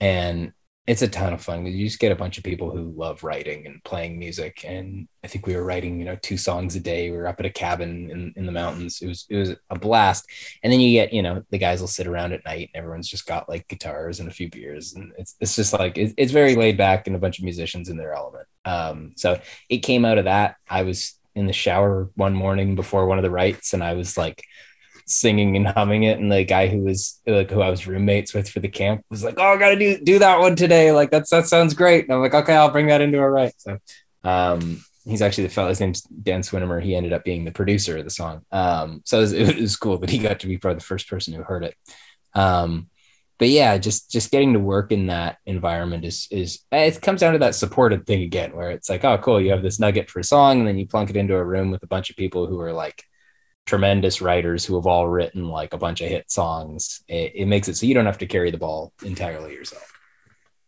and 0.00 0.52
it's 0.84 1.02
a 1.02 1.08
ton 1.08 1.32
of 1.32 1.40
fun. 1.40 1.64
You 1.64 1.86
just 1.86 2.00
get 2.00 2.10
a 2.10 2.16
bunch 2.16 2.38
of 2.38 2.44
people 2.44 2.70
who 2.72 2.92
love 2.96 3.22
writing 3.22 3.66
and 3.66 3.82
playing 3.84 4.18
music. 4.18 4.64
And 4.66 5.06
I 5.22 5.28
think 5.28 5.46
we 5.46 5.54
were 5.54 5.62
writing, 5.62 6.00
you 6.00 6.04
know, 6.04 6.18
two 6.20 6.36
songs 6.36 6.74
a 6.74 6.80
day. 6.80 7.08
We 7.08 7.16
were 7.16 7.28
up 7.28 7.38
at 7.38 7.46
a 7.46 7.50
cabin 7.50 8.10
in, 8.10 8.32
in 8.34 8.46
the 8.46 8.52
mountains. 8.52 9.00
It 9.00 9.06
was 9.06 9.24
it 9.30 9.36
was 9.36 9.50
a 9.70 9.78
blast. 9.78 10.28
And 10.62 10.72
then 10.72 10.80
you 10.80 10.90
get, 10.90 11.12
you 11.12 11.22
know, 11.22 11.44
the 11.50 11.58
guys 11.58 11.80
will 11.80 11.86
sit 11.86 12.08
around 12.08 12.32
at 12.32 12.44
night 12.44 12.70
and 12.74 12.80
everyone's 12.80 13.08
just 13.08 13.26
got 13.26 13.48
like 13.48 13.68
guitars 13.68 14.18
and 14.18 14.28
a 14.28 14.32
few 14.32 14.50
beers. 14.50 14.94
And 14.94 15.12
it's 15.16 15.36
it's 15.40 15.54
just 15.54 15.72
like 15.72 15.96
it's, 15.96 16.14
it's 16.16 16.32
very 16.32 16.56
laid 16.56 16.76
back 16.76 17.06
and 17.06 17.14
a 17.14 17.20
bunch 17.20 17.38
of 17.38 17.44
musicians 17.44 17.88
in 17.88 17.96
their 17.96 18.12
element. 18.12 18.48
Um, 18.64 19.12
so 19.16 19.40
it 19.68 19.78
came 19.78 20.04
out 20.04 20.18
of 20.18 20.24
that. 20.24 20.56
I 20.68 20.82
was 20.82 21.14
in 21.34 21.46
the 21.46 21.52
shower 21.52 22.10
one 22.14 22.34
morning 22.34 22.74
before 22.74 23.06
one 23.06 23.18
of 23.18 23.22
the 23.22 23.30
writes, 23.30 23.72
and 23.72 23.82
I 23.82 23.94
was 23.94 24.16
like 24.16 24.44
singing 25.06 25.56
and 25.56 25.66
humming 25.66 26.04
it. 26.04 26.18
And 26.18 26.30
the 26.30 26.44
guy 26.44 26.68
who 26.68 26.82
was 26.82 27.20
like 27.26 27.50
who 27.50 27.60
I 27.60 27.70
was 27.70 27.86
roommates 27.86 28.34
with 28.34 28.48
for 28.48 28.60
the 28.60 28.68
camp 28.68 29.04
was 29.10 29.24
like, 29.24 29.34
"Oh, 29.38 29.54
I 29.54 29.56
gotta 29.56 29.78
do 29.78 29.98
do 29.98 30.18
that 30.18 30.40
one 30.40 30.56
today. 30.56 30.92
Like 30.92 31.10
that's 31.10 31.30
that 31.30 31.46
sounds 31.46 31.74
great." 31.74 32.04
And 32.04 32.14
I'm 32.14 32.20
like, 32.20 32.34
"Okay, 32.34 32.54
I'll 32.54 32.70
bring 32.70 32.88
that 32.88 33.00
into 33.00 33.18
a 33.18 33.28
right." 33.28 33.54
So, 33.58 33.78
um, 34.24 34.84
he's 35.04 35.22
actually 35.22 35.44
the 35.44 35.52
fellow. 35.52 35.68
His 35.68 35.80
name's 35.80 36.02
Dan 36.02 36.42
Swinimer. 36.42 36.82
He 36.82 36.94
ended 36.94 37.12
up 37.12 37.24
being 37.24 37.44
the 37.44 37.52
producer 37.52 37.98
of 37.98 38.04
the 38.04 38.10
song. 38.10 38.44
Um, 38.52 39.02
so 39.04 39.18
it 39.18 39.22
was, 39.22 39.32
it 39.32 39.60
was 39.60 39.76
cool 39.76 39.98
that 39.98 40.10
he 40.10 40.18
got 40.18 40.40
to 40.40 40.46
be 40.46 40.58
probably 40.58 40.78
the 40.78 40.84
first 40.84 41.08
person 41.08 41.34
who 41.34 41.42
heard 41.42 41.64
it. 41.64 41.74
Um, 42.34 42.88
but 43.42 43.48
yeah, 43.48 43.76
just 43.76 44.08
just 44.08 44.30
getting 44.30 44.52
to 44.52 44.60
work 44.60 44.92
in 44.92 45.08
that 45.08 45.38
environment 45.46 46.04
is 46.04 46.28
is 46.30 46.60
it 46.70 47.02
comes 47.02 47.18
down 47.18 47.32
to 47.32 47.40
that 47.40 47.56
supported 47.56 48.06
thing 48.06 48.22
again, 48.22 48.54
where 48.54 48.70
it's 48.70 48.88
like, 48.88 49.02
oh, 49.02 49.18
cool, 49.18 49.40
you 49.40 49.50
have 49.50 49.64
this 49.64 49.80
nugget 49.80 50.08
for 50.08 50.20
a 50.20 50.24
song, 50.24 50.60
and 50.60 50.68
then 50.68 50.78
you 50.78 50.86
plunk 50.86 51.10
it 51.10 51.16
into 51.16 51.34
a 51.34 51.44
room 51.44 51.72
with 51.72 51.82
a 51.82 51.88
bunch 51.88 52.08
of 52.08 52.14
people 52.14 52.46
who 52.46 52.60
are 52.60 52.72
like 52.72 53.02
tremendous 53.66 54.20
writers 54.20 54.64
who 54.64 54.76
have 54.76 54.86
all 54.86 55.08
written 55.08 55.48
like 55.48 55.74
a 55.74 55.76
bunch 55.76 56.00
of 56.00 56.08
hit 56.08 56.30
songs. 56.30 57.02
It, 57.08 57.32
it, 57.34 57.46
makes 57.46 57.66
it 57.66 57.76
so 57.76 57.84
you 57.84 57.94
don't 57.94 58.06
have 58.06 58.18
to 58.18 58.26
carry 58.26 58.52
the 58.52 58.58
ball 58.58 58.92
entirely 59.02 59.54
yourself. 59.54 59.92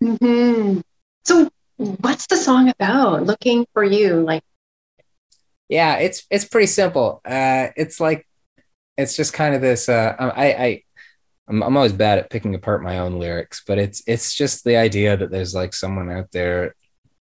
Mm-hmm. 0.02 0.80
So, 1.24 1.48
what's 1.76 2.26
the 2.26 2.36
song 2.36 2.70
about? 2.70 3.22
Looking 3.22 3.68
for 3.72 3.84
you, 3.84 4.16
like. 4.16 4.42
Yeah, 5.68 5.98
it's 5.98 6.26
it's 6.28 6.44
pretty 6.44 6.66
simple. 6.66 7.20
Uh, 7.24 7.68
it's 7.76 8.00
like, 8.00 8.26
it's 8.98 9.14
just 9.14 9.32
kind 9.32 9.54
of 9.54 9.60
this. 9.60 9.88
Uh, 9.88 10.16
I 10.18 10.46
I 10.46 10.83
I'm, 11.48 11.62
I'm 11.62 11.76
always 11.76 11.92
bad 11.92 12.18
at 12.18 12.30
picking 12.30 12.54
apart 12.54 12.82
my 12.82 12.98
own 12.98 13.18
lyrics, 13.18 13.62
but 13.66 13.78
it's 13.78 14.02
it's 14.06 14.34
just 14.34 14.64
the 14.64 14.76
idea 14.76 15.16
that 15.16 15.30
there's 15.30 15.54
like 15.54 15.74
someone 15.74 16.10
out 16.10 16.30
there, 16.32 16.74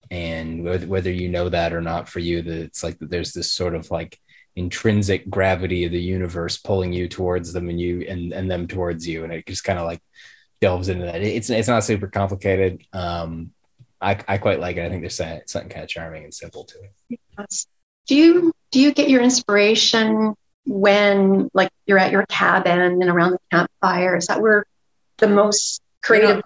and 0.10 0.64
whether, 0.64 1.12
you 1.12 1.30
know 1.30 1.50
that 1.50 1.74
or 1.74 1.82
not, 1.82 2.10
for 2.10 2.20
you, 2.20 2.42
that 2.42 2.58
it's 2.58 2.84
like 2.84 3.00
that 3.00 3.10
there's 3.10 3.34
this 3.34 3.52
sort 3.52 3.76
of 3.76 3.90
like 3.90 4.20
intrinsic 4.58 5.30
gravity 5.30 5.86
of 5.86 5.94
the 5.94 6.02
universe 6.02 6.58
pulling 6.58 6.92
you 6.92 7.08
towards 7.08 7.54
them 7.54 7.70
and 7.70 7.80
you 7.80 8.02
and 8.02 8.34
and 8.34 8.52
them 8.52 8.68
towards 8.68 9.08
you, 9.08 9.24
and 9.24 9.32
it 9.32 9.46
just 9.48 9.64
kind 9.64 9.80
of 9.80 9.86
like 9.86 10.02
delves 10.60 10.90
into 10.90 11.06
that. 11.06 11.22
It's 11.22 11.50
it's 11.50 11.70
not 11.70 11.84
super 11.84 12.08
complicated. 12.08 12.84
Um, 12.92 13.52
I 14.02 14.20
I 14.28 14.38
quite 14.38 14.60
like 14.60 14.76
it. 14.78 14.86
I 14.86 14.90
think 14.90 15.02
there's 15.02 15.16
something 15.16 15.70
kind 15.70 15.84
of 15.84 15.90
charming 15.90 16.26
and 16.26 16.34
simple 16.34 16.66
to 16.66 16.78
it. 16.80 17.66
Do 18.08 18.16
you 18.16 18.52
do 18.72 18.80
you 18.82 18.94
get 18.94 19.10
your 19.10 19.22
inspiration 19.22 20.36
when 20.66 21.50
like 21.54 21.70
you're 21.86 21.98
at 21.98 22.12
your 22.12 22.26
cabin 22.28 22.80
and 22.80 23.04
around 23.04 23.32
the 23.32 23.40
campfire? 23.52 24.16
Is 24.16 24.28
that 24.28 24.42
where 24.42 24.66
the 25.18 25.28
most 25.28 25.82
creative? 26.02 26.30
You 26.30 26.36
know, 26.36 26.42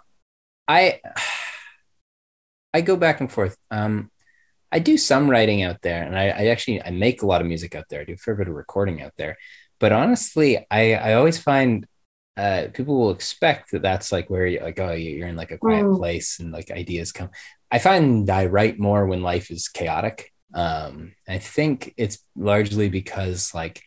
I 0.67 1.01
I 2.73 2.81
go 2.81 2.95
back 2.95 3.19
and 3.21 3.31
forth. 3.31 3.57
Um, 3.71 4.11
I 4.71 4.79
do 4.79 4.97
some 4.97 5.29
writing 5.29 5.63
out 5.63 5.81
there, 5.81 6.03
and 6.03 6.17
I, 6.17 6.29
I, 6.29 6.45
actually 6.47 6.83
I 6.83 6.89
make 6.89 7.21
a 7.21 7.25
lot 7.25 7.39
of 7.39 7.47
music 7.47 7.75
out 7.75 7.85
there. 7.89 8.01
I 8.01 8.03
do 8.03 8.13
a 8.13 8.17
fair 8.17 8.35
bit 8.35 8.49
of 8.49 8.55
recording 8.55 9.01
out 9.01 9.13
there, 9.17 9.37
but 9.79 9.91
honestly, 9.91 10.65
I 10.69 10.95
I 10.95 11.13
always 11.13 11.37
find 11.37 11.87
uh, 12.37 12.67
people 12.73 12.99
will 12.99 13.11
expect 13.11 13.71
that 13.71 13.81
that's 13.81 14.11
like 14.11 14.29
where 14.29 14.45
you 14.45 14.59
like 14.59 14.79
oh 14.79 14.91
you're 14.91 15.27
in 15.27 15.37
like 15.37 15.51
a 15.51 15.57
quiet 15.57 15.85
mm. 15.85 15.97
place 15.97 16.39
and 16.39 16.51
like 16.51 16.71
ideas 16.71 17.11
come. 17.11 17.29
I 17.71 17.79
find 17.79 18.29
I 18.29 18.47
write 18.47 18.79
more 18.79 19.05
when 19.05 19.23
life 19.23 19.51
is 19.51 19.67
chaotic. 19.67 20.31
Um, 20.53 21.13
I 21.27 21.37
think 21.37 21.93
it's 21.97 22.19
largely 22.35 22.89
because 22.89 23.53
like 23.53 23.81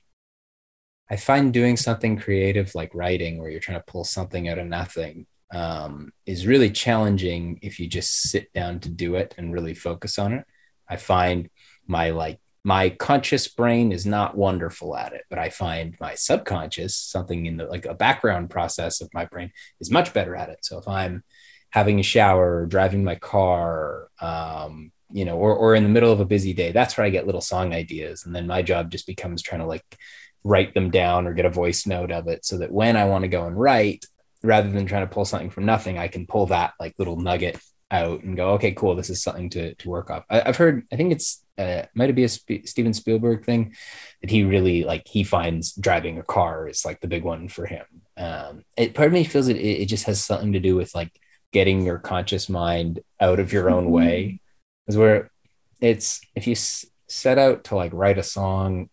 I 1.11 1.17
find 1.17 1.53
doing 1.53 1.77
something 1.77 2.19
creative 2.19 2.75
like 2.75 2.95
writing, 2.95 3.39
where 3.39 3.51
you're 3.51 3.61
trying 3.61 3.81
to 3.81 3.85
pull 3.87 4.05
something 4.05 4.49
out 4.49 4.59
of 4.59 4.67
nothing, 4.67 5.27
um, 5.53 6.13
is 6.27 6.47
really 6.47 6.71
challenging 6.71 7.59
if 7.63 7.81
you 7.81 7.87
just 7.87 8.31
sit 8.31 8.53
down 8.53 8.81
to 8.81 8.89
do 8.89 9.15
it 9.15 9.35
and 9.39 9.53
really 9.53 9.75
focus 9.75 10.19
on 10.19 10.35
it. 10.35 10.45
I 10.89 10.97
find 10.97 11.49
my 11.87 12.11
like 12.11 12.41
my 12.65 12.91
conscious 12.91 13.49
brain 13.49 13.93
is 13.93 14.05
not 14.05 14.37
wonderful 14.37 14.97
at 14.97 15.13
it, 15.13 15.23
but 15.31 15.39
I 15.39 15.49
find 15.49 15.97
my 16.01 16.15
subconscious, 16.15 16.97
something 16.97 17.47
in 17.47 17.57
the 17.57 17.65
like 17.65 17.87
a 17.87 17.95
background 17.95 18.51
process 18.51 19.01
of 19.01 19.09
my 19.15 19.25
brain, 19.25 19.53
is 19.81 19.91
much 19.91 20.13
better 20.13 20.37
at 20.37 20.51
it. 20.51 20.59
So 20.63 20.79
if 20.79 20.87
I'm 20.87 21.25
having 21.71 21.99
a 21.99 22.03
shower 22.03 22.63
or 22.63 22.67
driving 22.67 23.05
my 23.05 23.15
car, 23.15 24.09
um, 24.21 24.93
you 25.11 25.25
know, 25.25 25.39
or, 25.39 25.55
or 25.55 25.75
in 25.75 25.83
the 25.83 25.89
middle 25.89 26.13
of 26.13 26.21
a 26.21 26.27
busy 26.27 26.53
day, 26.53 26.73
that's 26.73 26.97
where 26.97 27.07
I 27.07 27.11
get 27.11 27.27
little 27.27 27.41
song 27.41 27.73
ideas. 27.73 28.27
And 28.27 28.35
then 28.35 28.47
my 28.47 28.61
job 28.61 28.91
just 28.91 29.07
becomes 29.07 29.43
trying 29.43 29.61
to 29.61 29.67
like 29.67 29.85
write 30.49 30.73
them 30.73 30.91
down 30.91 31.27
or 31.27 31.35
get 31.35 31.45
a 31.45 31.51
voice 31.51 31.87
note 31.87 32.11
of 32.11 32.27
it 32.27 32.45
so 32.45 32.59
that 32.59 32.73
when 32.73 32.97
I 32.97 33.05
want 33.05 33.23
to 33.23 33.29
go 33.29 33.45
and 33.45 33.59
write, 33.59 34.07
rather 34.43 34.71
than 34.71 34.87
trying 34.87 35.07
to 35.07 35.15
pull 35.15 35.27
something 35.27 35.51
from 35.51 35.67
nothing, 35.67 35.99
I 35.99 36.09
can 36.09 36.27
pull 36.27 36.47
that 36.47 36.73
like 36.81 36.95
little 36.99 37.17
nugget 37.17 37.61
out 37.91 38.23
and 38.23 38.37
go, 38.37 38.53
okay, 38.53 38.73
cool, 38.73 38.95
this 38.95 39.11
is 39.11 39.23
something 39.23 39.51
to, 39.51 39.75
to 39.75 39.89
work 39.89 40.11
off. 40.11 40.25
I, 40.31 40.41
have 40.47 40.57
heard, 40.57 40.87
I 40.91 40.97
think 40.97 41.13
it's, 41.13 41.45
uh, 41.59 41.83
might 41.95 42.09
it 42.09 42.15
be 42.15 42.25
a 42.25 42.29
Sp- 42.33 42.65
Steven 42.65 42.95
Spielberg 42.95 43.45
thing 43.45 43.75
that 44.23 44.31
he 44.31 44.45
really 44.45 44.85
like, 44.85 45.07
he 45.07 45.23
finds 45.23 45.73
driving 45.75 46.19
a 46.19 46.23
car 46.23 46.67
is 46.67 46.85
like 46.85 47.01
the 47.01 47.09
big 47.09 47.25
one 47.25 47.49
for 47.49 47.67
him. 47.67 47.85
Um, 48.17 48.65
it 48.77 48.95
part 48.95 49.09
of 49.09 49.13
me 49.13 49.25
feels 49.25 49.49
it, 49.49 49.57
it 49.57 49.87
just 49.87 50.05
has 50.05 50.25
something 50.25 50.53
to 50.55 50.61
do 50.61 50.77
with 50.77 50.95
like 50.95 51.13
getting 51.53 51.85
your 51.85 51.99
conscious 51.99 52.49
mind 52.49 53.01
out 53.21 53.39
of 53.39 53.53
your 53.53 53.69
own 53.71 53.85
mm-hmm. 53.85 53.93
way. 53.93 54.41
Is 54.87 54.97
where 54.97 55.31
it's, 55.81 56.21
if 56.35 56.47
you 56.47 56.53
s- 56.53 56.87
set 57.09 57.39
out 57.39 57.65
to 57.65 57.77
like 57.77 57.93
write 57.93 58.19
a 58.19 58.23
song 58.23 58.89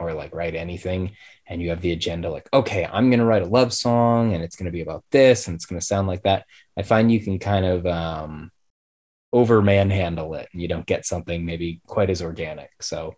or 0.00 0.12
like 0.14 0.34
write 0.34 0.54
anything 0.54 1.12
and 1.46 1.60
you 1.60 1.70
have 1.70 1.80
the 1.80 1.92
agenda 1.92 2.30
like 2.30 2.48
okay 2.52 2.88
i'm 2.92 3.10
going 3.10 3.18
to 3.18 3.24
write 3.24 3.42
a 3.42 3.46
love 3.46 3.72
song 3.72 4.34
and 4.34 4.42
it's 4.42 4.56
going 4.56 4.66
to 4.66 4.72
be 4.72 4.80
about 4.80 5.04
this 5.10 5.46
and 5.46 5.54
it's 5.54 5.66
going 5.66 5.78
to 5.78 5.86
sound 5.86 6.08
like 6.08 6.22
that 6.22 6.44
i 6.76 6.82
find 6.82 7.12
you 7.12 7.20
can 7.20 7.38
kind 7.38 7.64
of 7.64 7.86
um, 7.86 8.50
over 9.32 9.62
manhandle 9.62 10.34
it 10.34 10.48
and 10.52 10.60
you 10.60 10.68
don't 10.68 10.86
get 10.86 11.06
something 11.06 11.44
maybe 11.44 11.80
quite 11.86 12.10
as 12.10 12.22
organic 12.22 12.70
so 12.80 13.14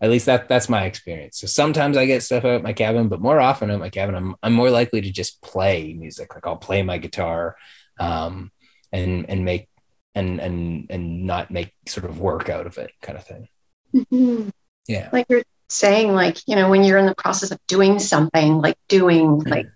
at 0.00 0.10
least 0.10 0.26
that 0.26 0.48
that's 0.48 0.68
my 0.68 0.84
experience. 0.84 1.38
So 1.38 1.46
sometimes 1.46 1.96
i 1.96 2.06
get 2.06 2.22
stuff 2.22 2.44
out 2.44 2.62
my 2.62 2.72
cabin 2.72 3.08
but 3.08 3.20
more 3.20 3.40
often 3.40 3.70
at 3.70 3.78
my 3.78 3.90
cabin 3.90 4.14
i'm, 4.14 4.34
I'm 4.42 4.52
more 4.52 4.70
likely 4.70 5.00
to 5.00 5.10
just 5.10 5.40
play 5.42 5.94
music 5.94 6.34
like 6.34 6.46
i'll 6.46 6.56
play 6.56 6.82
my 6.82 6.98
guitar 6.98 7.56
um, 8.00 8.50
and 8.92 9.28
and 9.28 9.44
make 9.44 9.68
and 10.14 10.40
and 10.40 10.86
and 10.90 11.24
not 11.26 11.50
make 11.50 11.72
sort 11.86 12.06
of 12.06 12.20
work 12.20 12.48
out 12.48 12.66
of 12.66 12.78
it 12.78 12.92
kind 13.02 13.18
of 13.18 13.26
thing. 13.26 13.48
Mm-hmm. 13.94 14.48
yeah. 14.86 15.08
Like 15.12 15.26
you're 15.28 15.42
saying 15.68 16.12
like 16.12 16.38
you 16.46 16.56
know 16.56 16.68
when 16.68 16.84
you're 16.84 16.98
in 16.98 17.06
the 17.06 17.14
process 17.14 17.50
of 17.50 17.58
doing 17.66 17.98
something 17.98 18.58
like 18.60 18.76
doing 18.88 19.38
mm-hmm. 19.38 19.48
like 19.48 19.66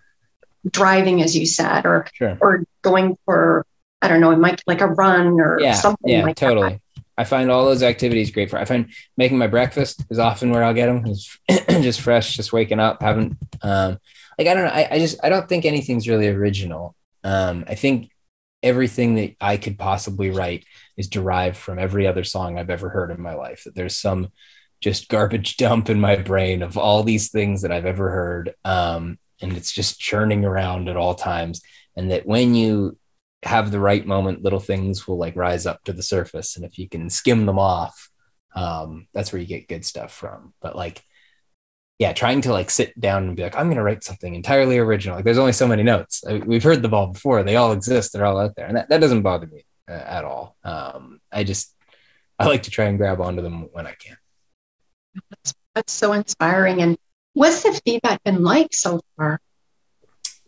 driving 0.71 1.23
as 1.23 1.37
you 1.37 1.47
said 1.47 1.87
or 1.87 2.07
sure. 2.15 2.37
or 2.41 2.65
going 2.83 3.17
for 3.25 3.67
i 4.03 4.09
don't 4.09 4.21
know 4.21 4.31
it 4.31 4.39
might 4.39 4.63
like 4.67 4.81
a 4.81 4.87
run 4.87 5.41
or 5.41 5.59
yeah, 5.61 5.73
something 5.73 6.13
yeah 6.13 6.23
like 6.23 6.37
totally 6.37 6.81
that. 6.95 7.05
i 7.17 7.25
find 7.25 7.51
all 7.51 7.65
those 7.65 7.83
activities 7.83 8.31
great 8.31 8.51
for 8.51 8.59
i 8.59 8.65
find 8.65 8.93
making 9.17 9.39
my 9.39 9.47
breakfast 9.47 10.05
is 10.11 10.19
often 10.19 10.51
where 10.51 10.63
i'll 10.63 10.75
get 10.75 10.87
them 10.87 11.07
it's 11.07 11.39
just 11.83 12.01
fresh 12.01 12.37
just 12.37 12.53
waking 12.53 12.81
up 12.81 13.01
haven't 13.03 13.37
um 13.63 13.99
like 14.39 14.47
i 14.47 14.55
don't 14.55 14.65
know 14.65 14.71
I, 14.71 14.89
I 14.93 14.99
just 14.99 15.19
i 15.23 15.29
don't 15.29 15.49
think 15.49 15.65
anything's 15.65 16.09
really 16.09 16.29
original 16.29 16.95
um 17.25 17.65
i 17.67 17.75
think 17.75 18.11
everything 18.63 19.15
that 19.15 19.37
i 19.41 19.57
could 19.57 19.79
possibly 19.79 20.31
write 20.31 20.65
is 20.97 21.09
derived 21.09 21.57
from 21.57 21.79
every 21.79 22.07
other 22.07 22.25
song 22.25 22.59
i've 22.59 22.71
ever 22.71 22.91
heard 22.91 23.11
in 23.11 23.23
my 23.23 23.35
life 23.35 23.63
that 23.65 23.75
there's 23.75 23.99
some 23.99 24.29
just 24.81 25.09
garbage 25.09 25.57
dump 25.59 25.89
in 25.89 26.01
my 26.01 26.17
brain 26.17 26.63
of 26.63 26.77
all 26.77 27.03
these 27.03 27.31
things 27.31 27.63
that 27.63 27.73
I've 27.73 27.87
ever 27.87 28.11
heard. 28.11 28.55
Um, 28.65 29.19
and 29.41 29.57
it's 29.57 29.73
just 29.73 30.01
churning 30.01 30.45
around 30.45 30.89
at 30.89 30.97
all 30.97 31.15
times. 31.15 31.61
And 31.97 32.11
that 32.11 32.27
when 32.27 32.55
you 32.55 32.99
have 33.45 33.71
the 33.71 33.81
right 33.81 34.07
moment, 34.07 34.43
little 34.43 34.61
things 34.61 35.07
will 35.07 35.19
like 35.19 35.37
rise 35.37 35.67
up 35.67 35.85
to 35.85 35.93
the 35.93 36.03
surface. 36.03 36.57
And 36.57 36.65
if 36.65 36.79
you 36.79 36.89
can 36.89 37.11
skim 37.11 37.47
them 37.47 37.59
off, 37.59 38.11
um, 38.55 39.07
that's 39.15 39.33
where 39.33 39.41
you 39.41 39.47
get 39.47 39.69
good 39.69 39.85
stuff 39.85 40.13
from. 40.13 40.55
But 40.61 40.75
like, 40.75 41.03
yeah, 41.99 42.13
trying 42.13 42.41
to 42.43 42.53
like 42.53 42.71
sit 42.71 42.99
down 43.01 43.25
and 43.25 43.37
be 43.37 43.43
like, 43.43 43.57
I'm 43.57 43.67
going 43.67 43.77
to 43.77 43.83
write 43.83 44.05
something 44.05 44.35
entirely 44.35 44.79
original. 44.79 45.17
Like, 45.17 45.25
there's 45.25 45.39
only 45.39 45.53
so 45.53 45.67
many 45.67 45.83
notes. 45.83 46.23
I, 46.29 46.39
we've 46.39 46.63
heard 46.63 46.83
them 46.83 46.95
all 46.95 47.09
before. 47.09 47.43
They 47.43 47.57
all 47.57 47.73
exist. 47.73 48.13
They're 48.13 48.25
all 48.25 48.39
out 48.39 48.55
there, 48.55 48.67
and 48.67 48.77
that, 48.77 48.89
that 48.89 49.01
doesn't 49.01 49.23
bother 49.23 49.49
me 49.49 49.65
uh, 49.89 49.93
at 49.93 50.25
all. 50.25 50.57
Um, 50.63 51.21
I 51.33 51.43
just 51.43 51.75
I 52.39 52.47
like 52.47 52.65
to 52.65 52.71
try 52.71 52.85
and 52.85 52.99
grab 52.99 53.21
onto 53.21 53.43
them 53.43 53.69
when 53.73 53.87
I 53.87 53.95
can. 53.95 54.17
That's, 55.31 55.55
that's 55.75 55.93
so 55.93 56.13
inspiring. 56.13 56.83
And 56.83 56.97
what's 57.35 57.63
the 57.63 57.81
feedback 57.85 58.23
been 58.25 58.43
like 58.43 58.75
so 58.75 59.01
far? 59.17 59.41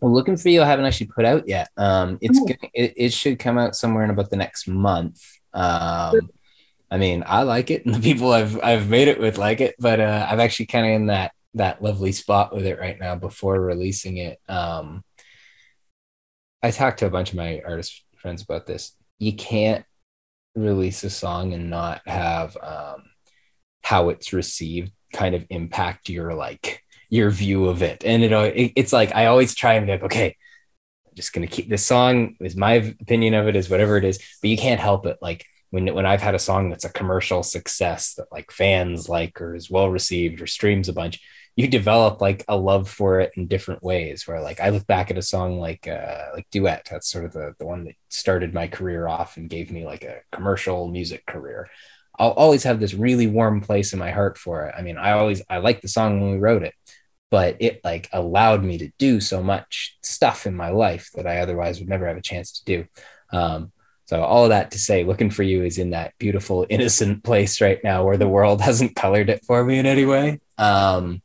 Well, 0.01 0.13
looking 0.13 0.37
for 0.37 0.49
you, 0.49 0.63
I 0.63 0.65
haven't 0.65 0.85
actually 0.85 1.07
put 1.07 1.25
out 1.25 1.47
yet. 1.47 1.69
Um, 1.77 2.17
it's 2.21 2.39
oh. 2.39 2.45
gonna, 2.45 2.71
it, 2.73 2.93
it 2.97 3.13
should 3.13 3.37
come 3.37 3.57
out 3.57 3.75
somewhere 3.75 4.03
in 4.03 4.09
about 4.09 4.31
the 4.31 4.37
next 4.37 4.67
month. 4.67 5.21
Um, 5.53 6.31
I 6.89 6.97
mean, 6.97 7.23
I 7.25 7.43
like 7.43 7.69
it, 7.69 7.85
and 7.85 7.93
the 7.93 7.99
people 7.99 8.31
I've 8.31 8.61
I've 8.63 8.89
made 8.89 9.07
it 9.07 9.19
with 9.19 9.37
like 9.37 9.61
it, 9.61 9.75
but 9.79 9.99
uh, 9.99 10.27
I'm 10.29 10.39
actually 10.39 10.65
kind 10.65 10.87
of 10.87 10.91
in 10.93 11.05
that 11.07 11.33
that 11.53 11.83
lovely 11.83 12.11
spot 12.11 12.53
with 12.55 12.65
it 12.65 12.79
right 12.79 12.99
now 12.99 13.15
before 13.15 13.59
releasing 13.59 14.17
it. 14.17 14.39
Um, 14.47 15.03
I 16.63 16.71
talked 16.71 16.99
to 16.99 17.05
a 17.05 17.11
bunch 17.11 17.31
of 17.31 17.35
my 17.35 17.61
artist 17.65 18.03
friends 18.17 18.41
about 18.41 18.65
this. 18.65 18.95
You 19.19 19.33
can't 19.33 19.85
release 20.55 21.03
a 21.03 21.09
song 21.09 21.53
and 21.53 21.69
not 21.69 22.01
have 22.07 22.57
um, 22.61 23.03
how 23.83 24.09
it's 24.09 24.33
received 24.33 24.91
kind 25.13 25.35
of 25.35 25.45
impact 25.49 26.09
your 26.09 26.33
like 26.33 26.83
your 27.09 27.29
view 27.29 27.67
of 27.67 27.81
it. 27.81 28.03
And 28.05 28.23
it, 28.23 28.31
it 28.31 28.73
it's 28.75 28.93
like 28.93 29.13
i 29.15 29.25
always 29.25 29.53
try 29.53 29.73
and 29.73 29.85
be 29.85 29.91
like 29.91 30.03
okay 30.03 30.35
i'm 31.07 31.15
just 31.15 31.33
gonna 31.33 31.47
keep 31.47 31.69
this 31.69 31.85
song 31.85 32.35
is 32.39 32.55
my 32.55 32.73
opinion 32.73 33.33
of 33.33 33.47
it 33.47 33.55
is 33.55 33.69
whatever 33.69 33.97
it 33.97 34.05
is 34.05 34.19
but 34.41 34.49
you 34.49 34.57
can't 34.57 34.79
help 34.79 35.05
it. 35.05 35.17
Like 35.21 35.45
when 35.71 35.93
when 35.93 36.05
i've 36.05 36.21
had 36.21 36.35
a 36.35 36.39
song 36.39 36.69
that's 36.69 36.85
a 36.85 36.93
commercial 36.93 37.43
success 37.43 38.15
that 38.15 38.31
like 38.31 38.51
fans 38.51 39.09
like 39.09 39.41
or 39.41 39.55
is 39.55 39.69
well 39.69 39.89
received 39.89 40.41
or 40.41 40.47
streams 40.47 40.89
a 40.89 40.93
bunch 40.93 41.21
you 41.55 41.67
develop 41.67 42.21
like 42.21 42.45
a 42.47 42.55
love 42.55 42.89
for 42.89 43.19
it 43.19 43.31
in 43.35 43.47
different 43.47 43.83
ways 43.83 44.27
where 44.27 44.41
like 44.41 44.59
i 44.59 44.69
look 44.69 44.87
back 44.87 45.11
at 45.11 45.17
a 45.17 45.21
song 45.21 45.59
like 45.59 45.87
uh 45.87 46.21
like 46.33 46.47
duet. 46.51 46.87
That's 46.89 47.09
sort 47.09 47.25
of 47.25 47.33
the, 47.33 47.53
the 47.59 47.65
one 47.65 47.85
that 47.85 47.95
started 48.09 48.53
my 48.53 48.67
career 48.67 49.07
off 49.07 49.37
and 49.37 49.49
gave 49.49 49.71
me 49.71 49.85
like 49.85 50.03
a 50.03 50.21
commercial 50.31 50.87
music 50.87 51.25
career 51.25 51.69
I'll 52.21 52.29
always 52.29 52.63
have 52.65 52.79
this 52.79 52.93
really 52.93 53.25
warm 53.25 53.61
place 53.61 53.93
in 53.93 53.99
my 53.99 54.11
heart 54.11 54.37
for 54.37 54.65
it. 54.67 54.75
I 54.77 54.83
mean, 54.83 54.95
I 54.95 55.13
always 55.13 55.41
I 55.49 55.57
liked 55.57 55.81
the 55.81 55.87
song 55.87 56.21
when 56.21 56.33
we 56.33 56.37
wrote 56.37 56.61
it, 56.61 56.75
but 57.31 57.57
it 57.59 57.83
like 57.83 58.09
allowed 58.13 58.63
me 58.63 58.77
to 58.77 58.91
do 58.99 59.19
so 59.19 59.41
much 59.41 59.97
stuff 60.03 60.45
in 60.45 60.55
my 60.55 60.69
life 60.69 61.09
that 61.15 61.25
I 61.25 61.39
otherwise 61.39 61.79
would 61.79 61.89
never 61.89 62.05
have 62.05 62.17
a 62.17 62.21
chance 62.21 62.51
to 62.59 62.65
do. 62.65 62.85
Um, 63.33 63.71
so 64.05 64.21
all 64.21 64.43
of 64.43 64.49
that 64.49 64.69
to 64.71 64.77
say, 64.77 65.03
looking 65.03 65.31
for 65.31 65.41
you 65.41 65.63
is 65.63 65.79
in 65.79 65.89
that 65.91 66.13
beautiful, 66.19 66.67
innocent 66.69 67.23
place 67.23 67.59
right 67.59 67.83
now 67.83 68.05
where 68.05 68.17
the 68.17 68.29
world 68.29 68.61
hasn't 68.69 68.95
colored 68.95 69.31
it 69.31 69.43
for 69.43 69.63
me 69.65 69.79
in 69.79 69.87
any 69.87 70.05
way. 70.05 70.41
Um, 70.59 71.23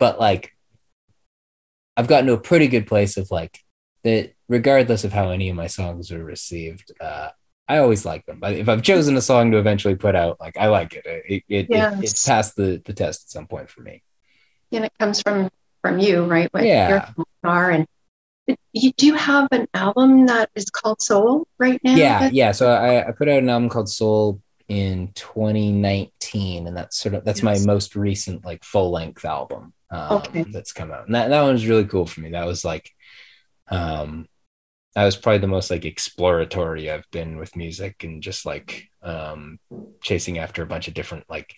but 0.00 0.18
like, 0.18 0.52
I've 1.96 2.08
gotten 2.08 2.26
to 2.26 2.32
a 2.32 2.40
pretty 2.40 2.66
good 2.66 2.88
place 2.88 3.18
of 3.18 3.30
like 3.30 3.60
that 4.02 4.32
regardless 4.48 5.04
of 5.04 5.12
how 5.12 5.30
any 5.30 5.48
of 5.48 5.54
my 5.54 5.68
songs 5.68 6.10
are 6.10 6.24
received, 6.24 6.90
uh, 7.00 7.28
I 7.68 7.78
always 7.78 8.04
like 8.04 8.24
them. 8.26 8.40
But 8.40 8.54
if 8.54 8.68
I've 8.68 8.82
chosen 8.82 9.16
a 9.16 9.20
song 9.20 9.50
to 9.50 9.58
eventually 9.58 9.94
put 9.94 10.14
out, 10.14 10.40
like 10.40 10.56
I 10.56 10.68
like 10.68 10.94
it. 10.94 11.04
It 11.06 11.44
it, 11.48 11.66
yes. 11.68 11.98
it, 11.98 12.04
it 12.04 12.22
passed 12.26 12.56
the, 12.56 12.82
the 12.84 12.94
test 12.94 13.24
at 13.24 13.30
some 13.30 13.46
point 13.46 13.68
for 13.68 13.82
me. 13.82 14.02
And 14.72 14.84
it 14.84 14.92
comes 14.98 15.20
from 15.22 15.50
from 15.82 15.98
you, 15.98 16.24
right? 16.24 16.52
What 16.52 16.64
yeah. 16.64 17.10
Your 17.44 17.70
and 17.70 17.86
you 18.72 18.92
do 18.92 19.12
have 19.12 19.48
an 19.52 19.68
album 19.74 20.26
that 20.26 20.50
is 20.54 20.70
called 20.70 21.02
Soul 21.02 21.46
right 21.58 21.80
now. 21.84 21.94
Yeah, 21.94 22.30
yeah. 22.32 22.52
So 22.52 22.70
I, 22.70 23.06
I 23.06 23.12
put 23.12 23.28
out 23.28 23.38
an 23.38 23.50
album 23.50 23.68
called 23.68 23.90
Soul 23.90 24.40
in 24.68 25.12
2019, 25.14 26.66
and 26.66 26.76
that's 26.76 26.96
sort 26.96 27.14
of 27.14 27.24
that's 27.24 27.42
yes. 27.42 27.66
my 27.66 27.72
most 27.72 27.94
recent 27.94 28.44
like 28.44 28.64
full 28.64 28.90
length 28.90 29.24
album 29.24 29.74
um, 29.90 30.18
okay. 30.18 30.44
that's 30.44 30.72
come 30.72 30.90
out. 30.90 31.06
And 31.06 31.14
that 31.14 31.28
that 31.28 31.42
one 31.42 31.52
was 31.52 31.66
really 31.66 31.84
cool 31.84 32.06
for 32.06 32.20
me. 32.20 32.30
That 32.30 32.46
was 32.46 32.64
like, 32.64 32.90
um, 33.70 34.26
that 34.94 35.04
was 35.04 35.16
probably 35.16 35.38
the 35.38 35.46
most 35.46 35.70
like 35.70 35.84
exploratory 35.84 36.90
I've 36.90 37.10
been 37.10 37.36
with 37.36 37.56
music 37.56 38.04
and 38.04 38.22
just 38.22 38.46
like 38.46 38.88
um, 39.02 39.58
chasing 40.02 40.38
after 40.38 40.62
a 40.62 40.66
bunch 40.66 40.88
of 40.88 40.94
different 40.94 41.24
like 41.28 41.54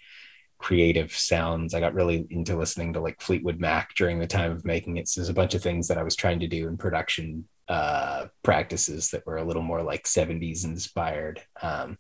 creative 0.59 1.13
sounds. 1.13 1.73
I 1.73 1.81
got 1.81 1.95
really 1.95 2.27
into 2.31 2.57
listening 2.57 2.93
to 2.93 3.01
like 3.01 3.21
Fleetwood 3.21 3.59
Mac 3.59 3.95
during 3.95 4.19
the 4.19 4.27
time 4.27 4.53
of 4.53 4.65
making 4.65 4.97
it. 4.97 5.09
So 5.09 5.21
there's 5.21 5.31
a 5.31 5.35
bunch 5.35 5.55
of 5.55 5.63
things 5.63 5.89
that 5.89 5.99
I 5.99 6.03
was 6.03 6.17
trying 6.17 6.41
to 6.41 6.49
do 6.49 6.69
in 6.69 6.77
production 6.77 7.49
uh, 7.69 8.27
practices 8.43 9.11
that 9.11 9.25
were 9.27 9.37
a 9.37 9.45
little 9.45 9.63
more 9.63 9.83
like 9.83 10.05
70s 10.05 10.65
inspired. 10.65 11.41
Um, 11.63 11.97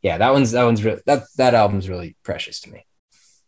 yeah, 0.00 0.18
that 0.18 0.32
one's 0.32 0.52
that 0.52 0.64
one's 0.64 0.84
really 0.84 1.02
that 1.06 1.24
that 1.36 1.54
album's 1.54 1.88
really 1.88 2.16
precious 2.22 2.60
to 2.60 2.70
me. 2.70 2.86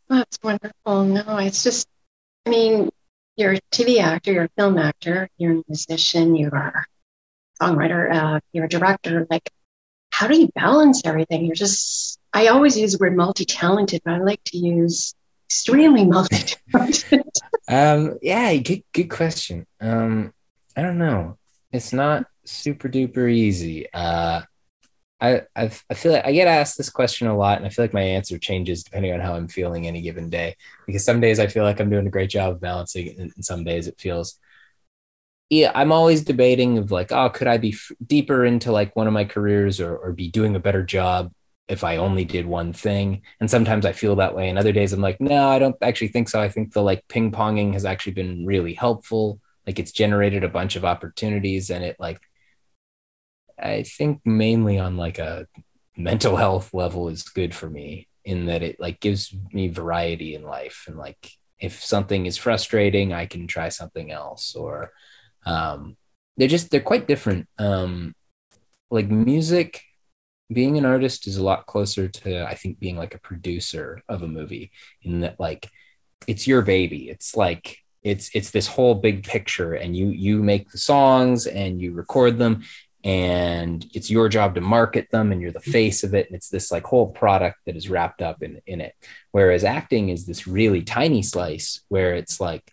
That's 0.08 0.36
wonderful. 0.42 1.04
No, 1.04 1.38
it's 1.38 1.62
just 1.62 1.86
I 2.44 2.50
mean, 2.50 2.90
you're 3.36 3.54
a 3.54 3.60
TV 3.72 4.00
actor, 4.00 4.32
you're 4.32 4.44
a 4.44 4.50
film 4.56 4.78
actor, 4.78 5.28
you're 5.38 5.60
a 5.60 5.62
musician, 5.68 6.34
you 6.34 6.50
are 6.52 6.84
songwriter, 7.60 8.12
uh, 8.12 8.40
you're 8.52 8.64
a 8.64 8.68
director. 8.68 9.26
Like, 9.30 9.50
how 10.10 10.26
do 10.26 10.38
you 10.38 10.50
balance 10.54 11.02
everything? 11.04 11.44
You're 11.46 11.54
just 11.54 12.18
I 12.32 12.48
always 12.48 12.78
use 12.78 12.92
the 12.92 12.98
word 12.98 13.16
multi-talented, 13.16 14.02
but 14.04 14.14
I 14.14 14.18
like 14.18 14.42
to 14.44 14.58
use 14.58 15.14
extremely 15.48 16.04
multi-talented. 16.16 17.24
um, 17.68 18.18
yeah, 18.22 18.54
good 18.56 18.82
good 18.92 19.10
question. 19.10 19.66
Um, 19.80 20.32
I 20.76 20.82
don't 20.82 20.98
know. 20.98 21.38
It's 21.72 21.92
not 21.92 22.26
super 22.44 22.88
duper 22.88 23.30
easy. 23.30 23.92
Uh, 23.92 24.42
I 25.20 25.42
I've, 25.54 25.84
I 25.90 25.94
feel 25.94 26.12
like 26.12 26.24
I 26.24 26.32
get 26.32 26.48
asked 26.48 26.78
this 26.78 26.90
question 26.90 27.26
a 27.26 27.36
lot, 27.36 27.58
and 27.58 27.66
I 27.66 27.70
feel 27.70 27.84
like 27.84 27.92
my 27.92 28.02
answer 28.02 28.38
changes 28.38 28.84
depending 28.84 29.12
on 29.12 29.20
how 29.20 29.34
I'm 29.34 29.48
feeling 29.48 29.86
any 29.86 30.00
given 30.00 30.30
day. 30.30 30.56
Because 30.86 31.04
some 31.04 31.20
days 31.20 31.38
I 31.38 31.46
feel 31.46 31.64
like 31.64 31.80
I'm 31.80 31.90
doing 31.90 32.06
a 32.06 32.10
great 32.10 32.30
job 32.30 32.52
of 32.52 32.60
balancing, 32.60 33.14
and 33.18 33.44
some 33.44 33.64
days 33.64 33.86
it 33.86 33.98
feels. 33.98 34.38
Yeah, 35.50 35.72
I'm 35.74 35.90
always 35.92 36.22
debating 36.22 36.78
of 36.78 36.92
like, 36.92 37.10
oh, 37.12 37.28
could 37.30 37.48
I 37.48 37.58
be 37.58 37.72
f- 37.72 37.90
deeper 38.06 38.44
into 38.44 38.70
like 38.72 38.94
one 38.94 39.06
of 39.08 39.12
my 39.12 39.24
careers, 39.24 39.80
or 39.80 39.96
or 39.96 40.12
be 40.12 40.30
doing 40.30 40.54
a 40.56 40.60
better 40.60 40.82
job 40.84 41.32
if 41.68 41.84
I 41.84 41.96
only 41.96 42.24
did 42.24 42.46
one 42.46 42.72
thing. 42.72 43.22
And 43.40 43.50
sometimes 43.50 43.84
I 43.86 43.92
feel 43.92 44.16
that 44.16 44.34
way. 44.34 44.48
And 44.48 44.58
other 44.58 44.72
days 44.72 44.92
I'm 44.92 45.00
like, 45.00 45.20
no, 45.20 45.48
I 45.48 45.58
don't 45.58 45.76
actually 45.82 46.08
think 46.08 46.28
so. 46.28 46.40
I 46.40 46.48
think 46.48 46.72
the 46.72 46.82
like 46.82 47.06
ping 47.08 47.30
ponging 47.32 47.72
has 47.74 47.84
actually 47.84 48.12
been 48.12 48.44
really 48.46 48.74
helpful. 48.74 49.40
Like 49.66 49.78
it's 49.78 49.92
generated 49.92 50.42
a 50.44 50.48
bunch 50.48 50.74
of 50.76 50.84
opportunities 50.84 51.70
and 51.70 51.84
it 51.84 51.96
like, 52.00 52.20
I 53.58 53.82
think 53.84 54.20
mainly 54.24 54.78
on 54.78 54.96
like 54.96 55.18
a 55.18 55.46
mental 55.96 56.36
health 56.36 56.72
level 56.74 57.08
is 57.08 57.22
good 57.22 57.54
for 57.54 57.68
me 57.70 58.08
in 58.24 58.46
that 58.46 58.62
it 58.62 58.80
like 58.80 59.00
gives 59.00 59.34
me 59.52 59.68
variety 59.68 60.34
in 60.34 60.42
life. 60.42 60.84
And 60.88 60.96
like, 60.96 61.30
if 61.60 61.84
something 61.84 62.26
is 62.26 62.36
frustrating, 62.36 63.12
I 63.12 63.26
can 63.26 63.46
try 63.46 63.68
something 63.68 64.10
else 64.10 64.54
or, 64.56 64.92
um, 65.46 65.96
they're 66.36 66.48
just, 66.48 66.70
they're 66.70 66.80
quite 66.80 67.08
different. 67.08 67.48
Um, 67.58 68.14
like 68.90 69.08
music 69.08 69.82
being 70.52 70.76
an 70.76 70.84
artist 70.84 71.28
is 71.28 71.36
a 71.36 71.44
lot 71.44 71.66
closer 71.66 72.08
to 72.08 72.44
i 72.44 72.54
think 72.54 72.80
being 72.80 72.96
like 72.96 73.14
a 73.14 73.20
producer 73.20 74.02
of 74.08 74.22
a 74.22 74.26
movie 74.26 74.72
in 75.04 75.20
that 75.20 75.38
like 75.38 75.70
it's 76.26 76.46
your 76.46 76.62
baby. 76.62 77.08
It's 77.08 77.36
like 77.36 77.78
it's 78.02 78.30
it's 78.34 78.50
this 78.50 78.66
whole 78.66 78.94
big 78.94 79.24
picture 79.24 79.74
and 79.74 79.96
you 79.96 80.08
you 80.08 80.42
make 80.42 80.70
the 80.70 80.78
songs 80.78 81.46
and 81.46 81.80
you 81.80 81.92
record 81.92 82.38
them 82.38 82.62
and 83.04 83.86
it's 83.94 84.10
your 84.10 84.28
job 84.28 84.54
to 84.54 84.60
market 84.60 85.10
them 85.10 85.32
and 85.32 85.40
you're 85.40 85.52
the 85.52 85.60
face 85.60 86.02
of 86.02 86.14
it 86.14 86.26
and 86.26 86.34
it's 86.34 86.48
this 86.48 86.70
like 86.70 86.84
whole 86.84 87.08
product 87.08 87.58
that 87.66 87.76
is 87.76 87.90
wrapped 87.90 88.22
up 88.22 88.42
in 88.42 88.60
in 88.66 88.80
it. 88.80 88.94
Whereas 89.32 89.64
acting 89.64 90.08
is 90.08 90.26
this 90.26 90.46
really 90.46 90.82
tiny 90.82 91.22
slice 91.22 91.80
where 91.88 92.14
it's 92.14 92.40
like 92.40 92.72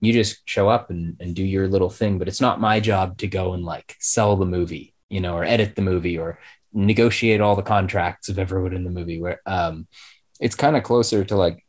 you 0.00 0.12
just 0.12 0.40
show 0.46 0.68
up 0.68 0.90
and, 0.90 1.16
and 1.20 1.34
do 1.34 1.44
your 1.44 1.68
little 1.68 1.90
thing 1.90 2.18
but 2.18 2.28
it's 2.28 2.40
not 2.40 2.60
my 2.60 2.80
job 2.80 3.16
to 3.18 3.26
go 3.26 3.52
and 3.52 3.64
like 3.64 3.96
sell 4.00 4.36
the 4.36 4.46
movie 4.46 4.94
you 5.08 5.20
know 5.20 5.36
or 5.36 5.44
edit 5.44 5.76
the 5.76 5.82
movie 5.82 6.18
or 6.18 6.38
negotiate 6.72 7.40
all 7.40 7.56
the 7.56 7.62
contracts 7.62 8.28
of 8.28 8.38
everyone 8.38 8.74
in 8.74 8.84
the 8.84 8.90
movie 8.90 9.20
where 9.20 9.40
um 9.46 9.86
it's 10.40 10.54
kind 10.54 10.76
of 10.76 10.82
closer 10.82 11.24
to 11.24 11.36
like 11.36 11.64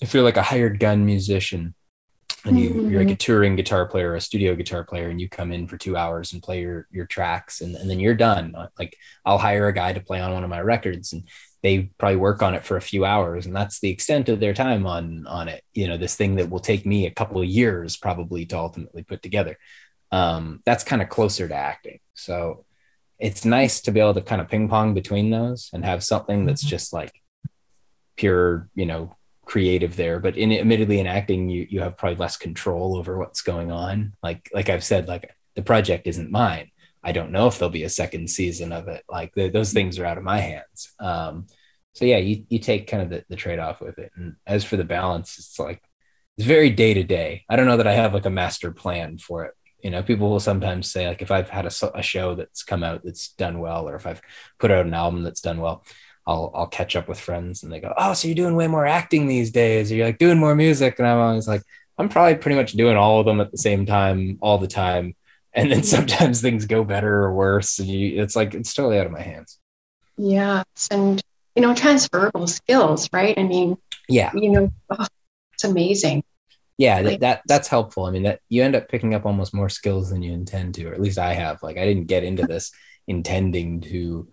if 0.00 0.14
you're 0.14 0.22
like 0.22 0.36
a 0.36 0.42
hired 0.42 0.78
gun 0.78 1.04
musician 1.04 1.74
and 2.44 2.58
you, 2.58 2.70
mm-hmm. 2.70 2.90
you're 2.90 3.02
like 3.02 3.12
a 3.12 3.16
touring 3.16 3.56
guitar 3.56 3.86
player 3.86 4.12
or 4.12 4.14
a 4.14 4.20
studio 4.20 4.54
guitar 4.54 4.84
player 4.84 5.08
and 5.08 5.20
you 5.20 5.28
come 5.28 5.50
in 5.50 5.66
for 5.66 5.76
two 5.76 5.96
hours 5.96 6.32
and 6.32 6.42
play 6.42 6.60
your 6.60 6.86
your 6.90 7.06
tracks 7.06 7.60
and, 7.60 7.74
and 7.74 7.90
then 7.90 7.98
you're 7.98 8.14
done 8.14 8.54
like 8.78 8.96
i'll 9.24 9.38
hire 9.38 9.66
a 9.66 9.72
guy 9.72 9.92
to 9.92 10.00
play 10.00 10.20
on 10.20 10.32
one 10.32 10.44
of 10.44 10.50
my 10.50 10.60
records 10.60 11.12
and 11.12 11.28
they 11.62 11.90
probably 11.98 12.16
work 12.16 12.42
on 12.42 12.54
it 12.54 12.64
for 12.64 12.76
a 12.76 12.82
few 12.82 13.04
hours 13.04 13.46
and 13.46 13.54
that's 13.54 13.80
the 13.80 13.90
extent 13.90 14.28
of 14.28 14.40
their 14.40 14.54
time 14.54 14.86
on 14.86 15.26
on 15.26 15.48
it 15.48 15.62
you 15.74 15.88
know 15.88 15.96
this 15.96 16.14
thing 16.14 16.36
that 16.36 16.50
will 16.50 16.60
take 16.60 16.86
me 16.86 17.06
a 17.06 17.10
couple 17.10 17.40
of 17.40 17.48
years 17.48 17.96
probably 17.96 18.46
to 18.46 18.56
ultimately 18.56 19.02
put 19.02 19.22
together 19.22 19.58
um, 20.10 20.62
that's 20.64 20.84
kind 20.84 21.02
of 21.02 21.08
closer 21.08 21.46
to 21.48 21.54
acting 21.54 22.00
so 22.14 22.64
it's 23.18 23.44
nice 23.44 23.80
to 23.80 23.90
be 23.90 24.00
able 24.00 24.14
to 24.14 24.22
kind 24.22 24.40
of 24.40 24.48
ping 24.48 24.68
pong 24.68 24.94
between 24.94 25.30
those 25.30 25.70
and 25.72 25.84
have 25.84 26.04
something 26.04 26.46
that's 26.46 26.62
mm-hmm. 26.62 26.70
just 26.70 26.92
like 26.92 27.12
pure, 28.16 28.68
you 28.74 28.86
know, 28.86 29.16
creative 29.44 29.96
there. 29.96 30.20
But 30.20 30.36
in 30.36 30.52
admittedly 30.52 31.00
in 31.00 31.06
acting, 31.06 31.48
you 31.48 31.66
you 31.68 31.80
have 31.80 31.96
probably 31.96 32.16
less 32.16 32.36
control 32.36 32.96
over 32.96 33.18
what's 33.18 33.42
going 33.42 33.72
on. 33.72 34.12
Like 34.22 34.50
like 34.54 34.68
I've 34.68 34.84
said, 34.84 35.08
like 35.08 35.34
the 35.56 35.62
project 35.62 36.06
isn't 36.06 36.30
mine. 36.30 36.70
I 37.08 37.12
don't 37.12 37.32
know 37.32 37.46
if 37.46 37.58
there'll 37.58 37.70
be 37.70 37.84
a 37.84 37.88
second 37.88 38.28
season 38.28 38.72
of 38.72 38.88
it. 38.88 39.02
Like 39.08 39.32
the, 39.34 39.48
those 39.48 39.72
things 39.72 39.98
are 39.98 40.04
out 40.04 40.18
of 40.18 40.24
my 40.24 40.38
hands. 40.38 40.92
Um, 41.00 41.46
so 41.94 42.04
yeah, 42.04 42.18
you 42.18 42.44
you 42.48 42.58
take 42.58 42.86
kind 42.86 43.02
of 43.02 43.10
the, 43.10 43.24
the 43.28 43.36
trade 43.36 43.58
off 43.58 43.80
with 43.80 43.98
it. 43.98 44.12
And 44.14 44.36
as 44.46 44.64
for 44.64 44.76
the 44.76 44.84
balance, 44.84 45.38
it's 45.38 45.58
like 45.58 45.82
it's 46.36 46.46
very 46.46 46.70
day 46.70 46.94
to 46.94 47.02
day. 47.04 47.44
I 47.48 47.56
don't 47.56 47.66
know 47.66 47.78
that 47.78 47.86
I 47.86 47.94
have 47.94 48.14
like 48.14 48.26
a 48.26 48.30
master 48.30 48.72
plan 48.72 49.18
for 49.18 49.44
it 49.46 49.54
you 49.82 49.90
know 49.90 50.02
people 50.02 50.28
will 50.28 50.40
sometimes 50.40 50.90
say 50.90 51.06
like 51.06 51.22
if 51.22 51.30
i've 51.30 51.48
had 51.48 51.66
a, 51.66 51.72
a, 51.94 52.02
show 52.02 52.34
that's 52.34 52.62
come 52.62 52.82
out 52.82 53.02
that's 53.04 53.28
done 53.34 53.60
well 53.60 53.88
or 53.88 53.94
if 53.94 54.06
i've 54.06 54.20
put 54.58 54.70
out 54.70 54.86
an 54.86 54.94
album 54.94 55.22
that's 55.22 55.40
done 55.40 55.60
well 55.60 55.84
i'll 56.26 56.50
i'll 56.54 56.66
catch 56.66 56.96
up 56.96 57.08
with 57.08 57.20
friends 57.20 57.62
and 57.62 57.72
they 57.72 57.80
go 57.80 57.92
oh 57.96 58.12
so 58.12 58.26
you're 58.26 58.34
doing 58.34 58.56
way 58.56 58.66
more 58.66 58.86
acting 58.86 59.26
these 59.26 59.50
days 59.50 59.90
or 59.90 59.94
you're 59.94 60.06
like 60.06 60.18
doing 60.18 60.38
more 60.38 60.54
music 60.54 60.98
and 60.98 61.06
i'm 61.06 61.18
always 61.18 61.48
like 61.48 61.62
i'm 61.96 62.08
probably 62.08 62.34
pretty 62.34 62.56
much 62.56 62.72
doing 62.72 62.96
all 62.96 63.20
of 63.20 63.26
them 63.26 63.40
at 63.40 63.52
the 63.52 63.58
same 63.58 63.86
time 63.86 64.38
all 64.40 64.58
the 64.58 64.66
time 64.66 65.14
and 65.54 65.70
then 65.70 65.82
sometimes 65.94 66.40
things 66.40 66.66
go 66.66 66.84
better 66.84 67.24
or 67.24 67.32
worse 67.32 67.78
and 67.78 67.88
you, 67.88 68.22
it's 68.22 68.36
like 68.36 68.54
it's 68.54 68.74
totally 68.74 68.98
out 68.98 69.06
of 69.06 69.12
my 69.12 69.22
hands. 69.22 69.58
Yes 70.16 70.64
and 70.90 71.22
you 71.54 71.62
know 71.62 71.74
transferable 71.74 72.46
skills 72.46 73.08
right? 73.12 73.38
I 73.38 73.42
mean 73.42 73.78
yeah. 74.08 74.30
you 74.34 74.50
know 74.50 74.72
oh, 74.90 75.06
it's 75.52 75.64
amazing. 75.64 76.24
Yeah 76.76 77.02
that, 77.02 77.20
that 77.20 77.42
that's 77.46 77.68
helpful. 77.68 78.04
I 78.04 78.10
mean 78.10 78.24
that 78.24 78.40
you 78.48 78.62
end 78.62 78.76
up 78.76 78.88
picking 78.88 79.14
up 79.14 79.26
almost 79.26 79.54
more 79.54 79.68
skills 79.68 80.10
than 80.10 80.22
you 80.22 80.32
intend 80.32 80.74
to 80.74 80.86
or 80.86 80.94
at 80.94 81.00
least 81.00 81.18
i 81.18 81.34
have. 81.34 81.62
Like 81.62 81.76
i 81.78 81.84
didn't 81.84 82.06
get 82.06 82.24
into 82.24 82.46
this 82.46 82.72
intending 83.06 83.80
to 83.80 84.28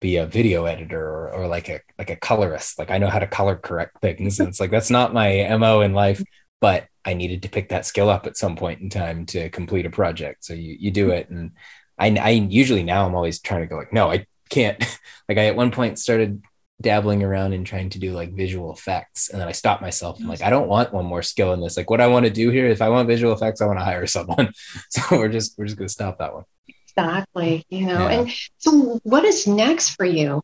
be 0.00 0.16
a 0.16 0.26
video 0.26 0.66
editor 0.66 1.02
or, 1.02 1.32
or 1.32 1.46
like 1.46 1.68
a 1.68 1.80
like 1.98 2.10
a 2.10 2.16
colorist. 2.16 2.78
Like 2.78 2.90
i 2.90 2.98
know 2.98 3.08
how 3.08 3.18
to 3.18 3.26
color 3.26 3.56
correct 3.56 4.00
things 4.00 4.40
and 4.40 4.48
it's 4.48 4.60
like 4.60 4.70
that's 4.70 4.90
not 4.90 5.14
my 5.14 5.56
mo 5.56 5.80
in 5.80 5.94
life 5.94 6.22
but 6.60 6.86
i 7.06 7.14
needed 7.14 7.42
to 7.42 7.48
pick 7.48 7.68
that 7.70 7.86
skill 7.86 8.10
up 8.10 8.26
at 8.26 8.36
some 8.36 8.56
point 8.56 8.80
in 8.80 8.90
time 8.90 9.24
to 9.26 9.48
complete 9.50 9.86
a 9.86 9.90
project. 9.90 10.44
So 10.44 10.52
you, 10.52 10.76
you 10.78 10.90
do 10.90 11.06
hmm. 11.06 11.12
it 11.12 11.30
and 11.30 11.52
I, 11.98 12.14
I 12.16 12.30
usually 12.30 12.82
now 12.82 13.06
i'm 13.06 13.14
always 13.14 13.40
trying 13.40 13.62
to 13.62 13.66
go 13.66 13.76
like 13.76 13.92
no 13.92 14.10
i 14.10 14.26
can't. 14.50 14.82
Like 15.28 15.38
i 15.38 15.46
at 15.46 15.56
one 15.56 15.72
point 15.72 15.98
started 15.98 16.40
dabbling 16.80 17.24
around 17.24 17.52
and 17.52 17.66
trying 17.66 17.90
to 17.90 17.98
do 17.98 18.12
like 18.12 18.32
visual 18.32 18.72
effects 18.72 19.28
and 19.28 19.40
then 19.40 19.48
i 19.48 19.52
stopped 19.52 19.82
myself. 19.82 20.20
I'm 20.20 20.28
like 20.28 20.42
i 20.42 20.50
don't 20.50 20.68
want 20.68 20.92
one 20.92 21.04
more 21.04 21.22
skill 21.22 21.52
in 21.52 21.60
this. 21.60 21.76
Like 21.76 21.90
what 21.90 22.00
i 22.00 22.06
want 22.06 22.26
to 22.26 22.30
do 22.30 22.50
here 22.50 22.68
if 22.68 22.80
i 22.80 22.88
want 22.88 23.08
visual 23.08 23.32
effects 23.32 23.60
i 23.60 23.66
want 23.66 23.80
to 23.80 23.84
hire 23.84 24.06
someone. 24.06 24.52
So 24.90 25.18
we're 25.18 25.28
just 25.28 25.58
we're 25.58 25.64
just 25.64 25.76
going 25.76 25.88
to 25.88 25.92
stop 25.92 26.18
that 26.18 26.32
one. 26.32 26.44
Exactly 26.68 27.66
you 27.70 27.86
know 27.86 28.08
yeah. 28.08 28.20
and 28.20 28.32
so 28.58 29.00
what 29.02 29.24
is 29.24 29.48
next 29.48 29.90
for 29.90 30.04
you? 30.04 30.42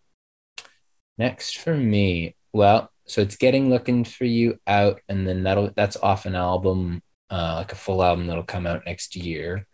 Next 1.17 1.59
for 1.59 1.77
me 1.77 2.35
well 2.53 2.92
so 3.07 3.21
it's 3.21 3.37
getting 3.37 3.71
looking 3.71 4.05
for 4.05 4.25
you 4.25 4.59
out 4.67 5.01
and 5.09 5.27
then 5.27 5.43
that'll 5.43 5.71
that's 5.75 5.97
off 5.97 6.27
an 6.27 6.35
album 6.35 7.03
uh, 7.31 7.55
like 7.57 7.73
a 7.73 7.77
full 7.77 8.03
album 8.03 8.27
that'll 8.27 8.43
come 8.43 8.67
out 8.67 8.83
next 8.87 9.17
year 9.17 9.67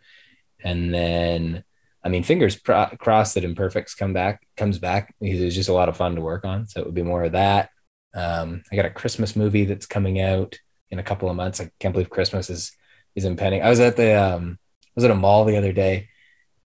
and 0.63 0.93
then 0.93 1.63
I 2.03 2.09
mean, 2.09 2.23
fingers 2.23 2.55
pro- 2.55 2.95
crossed 2.97 3.35
that 3.35 3.43
Imperfects 3.43 3.95
come 3.95 4.13
back 4.13 4.47
comes 4.55 4.79
back 4.79 5.13
because 5.19 5.41
it's 5.41 5.55
just 5.55 5.69
a 5.69 5.73
lot 5.73 5.89
of 5.89 5.97
fun 5.97 6.15
to 6.15 6.21
work 6.21 6.45
on. 6.45 6.65
So 6.65 6.79
it 6.79 6.85
would 6.85 6.95
be 6.95 7.03
more 7.03 7.25
of 7.25 7.33
that. 7.33 7.69
Um, 8.13 8.63
I 8.71 8.75
got 8.75 8.85
a 8.85 8.89
Christmas 8.89 9.35
movie 9.35 9.65
that's 9.65 9.85
coming 9.85 10.19
out 10.19 10.57
in 10.89 10.99
a 10.99 11.03
couple 11.03 11.29
of 11.29 11.35
months. 11.35 11.59
I 11.59 11.69
can't 11.79 11.93
believe 11.93 12.09
Christmas 12.09 12.49
is 12.49 12.71
is 13.15 13.25
impending. 13.25 13.61
I 13.61 13.69
was 13.69 13.79
at 13.79 13.97
the 13.97 14.13
um, 14.13 14.57
i 14.61 14.91
was 14.95 15.03
at 15.03 15.11
a 15.11 15.15
mall 15.15 15.45
the 15.45 15.57
other 15.57 15.73
day, 15.73 16.09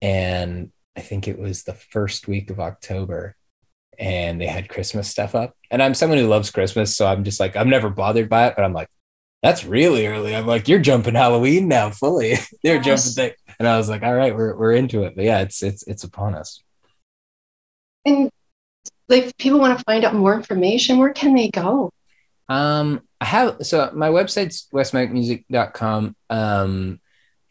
and 0.01 0.71
I 0.97 1.01
think 1.01 1.27
it 1.27 1.39
was 1.39 1.65
the 1.65 1.75
first 1.75 2.29
week 2.29 2.51
of 2.51 2.61
October, 2.61 3.37
and 3.99 4.41
they 4.41 4.47
had 4.47 4.69
Christmas 4.69 5.09
stuff 5.09 5.35
up. 5.35 5.57
And 5.71 5.83
I'm 5.83 5.95
someone 5.95 6.19
who 6.19 6.27
loves 6.27 6.51
Christmas, 6.51 6.97
so 6.97 7.07
I'm 7.07 7.25
just 7.25 7.41
like 7.41 7.57
I'm 7.57 7.71
never 7.71 7.91
bothered 7.91 8.29
by 8.29 8.47
it, 8.47 8.55
but 8.57 8.65
I'm 8.65 8.73
like, 8.73 8.89
that's 9.43 9.65
really 9.65 10.07
early. 10.07 10.35
I'm 10.35 10.47
like, 10.47 10.69
you're 10.69 10.79
jumping 10.79 11.15
Halloween 11.15 11.69
now 11.69 11.91
fully. 11.91 12.35
They're 12.63 12.81
jumping, 12.81 13.13
th-. 13.15 13.37
and 13.59 13.69
I 13.69 13.77
was 13.77 13.89
like, 13.89 14.03
all 14.03 14.15
right, 14.15 14.35
we're 14.35 14.57
we're 14.57 14.73
into 14.73 15.05
it. 15.05 15.15
But 15.15 15.25
yeah, 15.25 15.41
it's 15.41 15.63
it's 15.63 15.87
it's 15.87 16.05
upon 16.05 16.35
us. 16.35 16.63
And 18.05 18.31
like, 19.09 19.37
people 19.37 19.61
want 19.61 19.79
to 19.79 19.85
find 19.85 20.05
out 20.05 20.15
more 20.15 20.35
information, 20.35 20.99
where 20.99 21.13
can 21.13 21.35
they 21.35 21.49
go? 21.49 21.91
Um, 22.49 23.03
I 23.21 23.25
have 23.25 23.57
so 23.63 23.91
my 23.95 24.09
website's 24.09 24.69
wesmackmusic.com. 24.73 26.17
Um, 26.31 27.01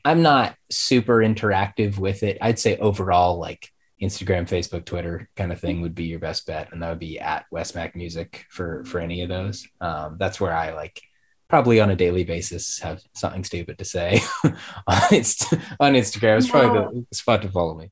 I'm 0.04 0.22
not 0.22 0.56
super 0.70 1.18
interactive 1.18 1.98
with 1.98 2.24
it. 2.24 2.38
I'd 2.42 2.60
say 2.60 2.78
overall, 2.78 3.40
like 3.40 3.72
Instagram, 4.06 4.48
Facebook, 4.48 4.86
Twitter 4.86 5.30
kind 5.36 5.52
of 5.52 5.60
thing 5.60 5.82
would 5.82 5.96
be 5.96 6.06
your 6.06 6.20
best 6.20 6.46
bet, 6.46 6.72
and 6.72 6.82
that 6.82 6.90
would 6.90 7.00
be 7.00 7.20
at 7.20 7.46
Wes 7.52 7.76
Mack 7.76 7.96
Music 7.96 8.46
for 8.50 8.84
for 8.86 9.00
any 9.00 9.22
of 9.22 9.30
those. 9.30 9.68
Um, 9.82 10.18
that's 10.20 10.40
where 10.40 10.54
I 10.54 10.74
like 10.74 11.02
probably 11.48 11.80
on 11.80 11.90
a 11.92 11.96
daily 11.96 12.24
basis 12.24 12.80
have 12.80 13.02
something 13.14 13.44
stupid 13.44 13.78
to 13.78 13.86
say 13.86 14.20
on, 14.88 15.02
Inst- 15.12 15.54
on 15.80 15.94
Instagram. 15.94 16.38
It's 16.38 16.50
probably 16.50 17.06
the 17.10 17.16
spot 17.16 17.42
to 17.44 17.50
follow 17.50 17.76
me. 17.76 17.92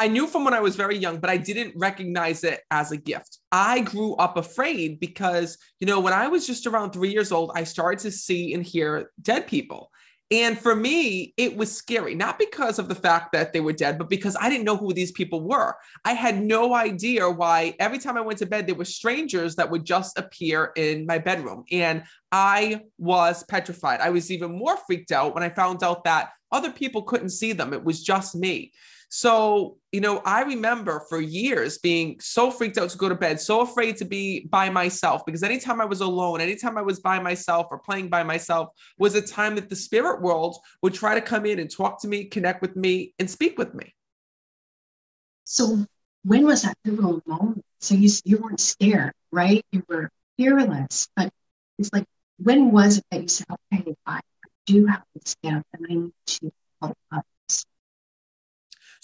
I 0.00 0.06
knew 0.06 0.28
from 0.28 0.44
when 0.44 0.54
I 0.54 0.60
was 0.60 0.76
very 0.76 0.96
young, 0.96 1.18
but 1.18 1.28
I 1.28 1.36
didn't 1.36 1.74
recognize 1.76 2.44
it 2.44 2.60
as 2.70 2.92
a 2.92 2.96
gift. 2.96 3.38
I 3.50 3.80
grew 3.80 4.14
up 4.14 4.36
afraid 4.36 5.00
because, 5.00 5.58
you 5.80 5.88
know, 5.88 5.98
when 5.98 6.12
I 6.12 6.28
was 6.28 6.46
just 6.46 6.68
around 6.68 6.92
three 6.92 7.10
years 7.10 7.32
old, 7.32 7.50
I 7.56 7.64
started 7.64 7.98
to 8.00 8.12
see 8.12 8.54
and 8.54 8.64
hear 8.64 9.10
dead 9.20 9.48
people. 9.48 9.90
And 10.30 10.58
for 10.58 10.76
me, 10.76 11.32
it 11.38 11.56
was 11.56 11.74
scary, 11.74 12.14
not 12.14 12.38
because 12.38 12.78
of 12.78 12.88
the 12.88 12.94
fact 12.94 13.32
that 13.32 13.54
they 13.54 13.60
were 13.60 13.72
dead, 13.72 13.96
but 13.96 14.10
because 14.10 14.36
I 14.38 14.50
didn't 14.50 14.66
know 14.66 14.76
who 14.76 14.92
these 14.92 15.10
people 15.12 15.40
were. 15.40 15.74
I 16.04 16.12
had 16.12 16.42
no 16.42 16.74
idea 16.74 17.30
why 17.30 17.74
every 17.78 17.98
time 17.98 18.18
I 18.18 18.20
went 18.20 18.38
to 18.40 18.46
bed, 18.46 18.66
there 18.66 18.74
were 18.74 18.84
strangers 18.84 19.56
that 19.56 19.70
would 19.70 19.86
just 19.86 20.18
appear 20.18 20.72
in 20.76 21.06
my 21.06 21.16
bedroom. 21.16 21.64
And 21.72 22.02
I 22.30 22.82
was 22.98 23.42
petrified. 23.44 24.00
I 24.00 24.10
was 24.10 24.30
even 24.30 24.58
more 24.58 24.76
freaked 24.86 25.12
out 25.12 25.34
when 25.34 25.42
I 25.42 25.48
found 25.48 25.82
out 25.82 26.04
that 26.04 26.32
other 26.52 26.72
people 26.72 27.02
couldn't 27.02 27.30
see 27.30 27.52
them. 27.52 27.72
It 27.72 27.84
was 27.84 28.02
just 28.02 28.34
me. 28.34 28.72
So, 29.10 29.78
you 29.90 30.02
know, 30.02 30.18
I 30.26 30.42
remember 30.42 31.02
for 31.08 31.18
years 31.18 31.78
being 31.78 32.20
so 32.20 32.50
freaked 32.50 32.76
out 32.76 32.90
to 32.90 32.98
go 32.98 33.08
to 33.08 33.14
bed, 33.14 33.40
so 33.40 33.62
afraid 33.62 33.96
to 33.98 34.04
be 34.04 34.46
by 34.50 34.68
myself 34.68 35.22
because 35.24 35.42
anytime 35.42 35.80
I 35.80 35.86
was 35.86 36.02
alone, 36.02 36.42
anytime 36.42 36.76
I 36.76 36.82
was 36.82 37.00
by 37.00 37.18
myself 37.18 37.68
or 37.70 37.78
playing 37.78 38.10
by 38.10 38.22
myself 38.22 38.68
was 38.98 39.14
a 39.14 39.22
time 39.22 39.54
that 39.54 39.70
the 39.70 39.76
spirit 39.76 40.20
world 40.20 40.58
would 40.82 40.92
try 40.92 41.14
to 41.14 41.22
come 41.22 41.46
in 41.46 41.58
and 41.58 41.70
talk 41.70 42.02
to 42.02 42.08
me, 42.08 42.24
connect 42.24 42.60
with 42.60 42.76
me, 42.76 43.14
and 43.18 43.30
speak 43.30 43.58
with 43.58 43.72
me. 43.72 43.94
So, 45.44 45.86
when 46.24 46.44
was 46.44 46.62
that 46.62 46.76
pivotal 46.84 47.22
moment? 47.24 47.64
So, 47.80 47.94
you, 47.94 48.10
you 48.24 48.36
weren't 48.36 48.60
scared, 48.60 49.14
right? 49.32 49.64
You 49.72 49.82
were 49.88 50.10
fearless, 50.36 51.08
but 51.16 51.32
it's 51.78 51.90
like, 51.94 52.04
when 52.36 52.72
was 52.72 52.98
it 52.98 53.04
that 53.10 53.22
you 53.22 53.28
said, 53.28 53.46
okay, 53.72 53.94
I 54.04 54.20
do 54.66 54.84
have 54.84 55.02
this 55.14 55.34
gift 55.42 55.64
and 55.72 55.86
I 55.88 55.94
need 55.94 56.12
to 56.26 56.52
help 56.82 56.98
others? 57.10 57.24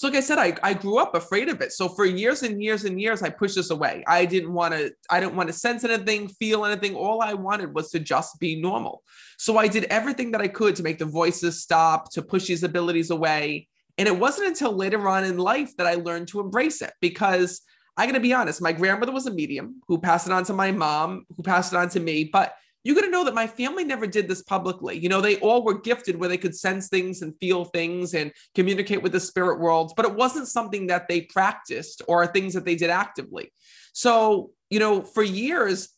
So, 0.05 0.11
like 0.11 0.19
I 0.19 0.21
said, 0.21 0.37
I, 0.37 0.55
I 0.62 0.75
grew 0.75 0.99
up 0.99 1.14
afraid 1.14 1.49
of 1.49 1.62
it. 1.62 1.73
So 1.73 1.88
for 1.88 2.05
years 2.05 2.43
and 2.43 2.62
years 2.62 2.85
and 2.85 3.01
years, 3.01 3.23
I 3.23 3.31
pushed 3.31 3.55
this 3.55 3.71
away. 3.71 4.05
I 4.07 4.27
didn't 4.27 4.53
want 4.53 4.75
to, 4.75 4.93
I 5.09 5.19
didn't 5.19 5.35
want 5.35 5.47
to 5.47 5.55
sense 5.55 5.83
anything, 5.83 6.29
feel 6.29 6.67
anything. 6.67 6.95
All 6.95 7.23
I 7.23 7.33
wanted 7.33 7.75
was 7.75 7.90
to 7.93 8.01
just 8.01 8.38
be 8.38 8.61
normal. 8.61 9.03
So 9.38 9.57
I 9.57 9.67
did 9.67 9.85
everything 9.85 10.33
that 10.33 10.43
I 10.43 10.49
could 10.49 10.77
to 10.77 10.83
make 10.83 10.99
the 10.99 11.07
voices 11.07 11.62
stop, 11.62 12.12
to 12.12 12.21
push 12.21 12.47
these 12.49 12.62
abilities 12.62 13.09
away. 13.09 13.67
And 13.97 14.07
it 14.07 14.19
wasn't 14.19 14.49
until 14.49 14.73
later 14.73 15.09
on 15.09 15.25
in 15.25 15.38
life 15.38 15.75
that 15.79 15.87
I 15.87 15.95
learned 15.95 16.29
to 16.29 16.40
embrace 16.40 16.83
it 16.83 16.93
because 17.01 17.62
I 17.97 18.05
gotta 18.05 18.21
be 18.21 18.35
honest, 18.35 18.61
my 18.61 18.73
grandmother 18.73 19.12
was 19.12 19.27
a 19.27 19.33
medium 19.33 19.81
who 19.88 19.97
passed 19.97 20.27
it 20.27 20.35
on 20.35 20.45
to 20.45 20.53
my 20.53 20.71
mom, 20.71 21.25
who 21.35 21.43
passed 21.43 21.73
it 21.73 21.77
on 21.79 21.88
to 21.88 22.01
me. 22.01 22.25
But 22.31 22.55
you 22.85 22.94
got 22.94 23.01
to 23.01 23.11
know 23.11 23.25
that 23.25 23.35
my 23.35 23.47
family 23.47 23.83
never 23.83 24.07
did 24.07 24.29
this 24.29 24.42
publicly. 24.42 24.99
You 24.99 25.09
know, 25.09 25.23
they 25.23 25.38
all 25.40 25.64
were 25.64 25.81
gifted 25.81 26.16
where 26.16 26.29
they 26.29 26.37
could 26.37 26.55
sense 26.55 26.88
things 26.88 27.23
and 27.23 27.35
feel 27.40 27.64
things 27.64 28.14
and 28.14 28.31
communicate 28.55 29.03
with 29.03 29.12
the 29.12 29.20
spirit 29.20 29.59
worlds, 29.59 29.94
but 29.97 30.05
it 30.05 30.14
wasn't 30.14 30.49
something 30.49 30.87
that 30.88 31.09
they 31.09 31.23
practiced 31.23 32.03
or 32.07 32.27
things 32.27 32.53
that 32.53 32.66
they 32.66 32.77
did 32.77 32.90
actively. 32.90 33.51
So, 33.94 34.51
you 34.68 34.79
know, 34.79 35.01
for 35.03 35.23
years, 35.23 35.88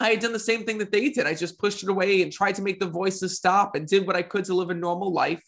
I 0.00 0.10
had 0.10 0.20
done 0.20 0.32
the 0.32 0.38
same 0.38 0.64
thing 0.64 0.78
that 0.78 0.92
they 0.92 1.08
did. 1.10 1.26
I 1.26 1.34
just 1.34 1.58
pushed 1.58 1.82
it 1.82 1.88
away 1.88 2.22
and 2.22 2.32
tried 2.32 2.56
to 2.56 2.62
make 2.62 2.80
the 2.80 2.86
voices 2.86 3.36
stop 3.36 3.74
and 3.74 3.86
did 3.86 4.06
what 4.06 4.16
I 4.16 4.22
could 4.22 4.44
to 4.46 4.54
live 4.54 4.70
a 4.70 4.74
normal 4.74 5.12
life. 5.12 5.42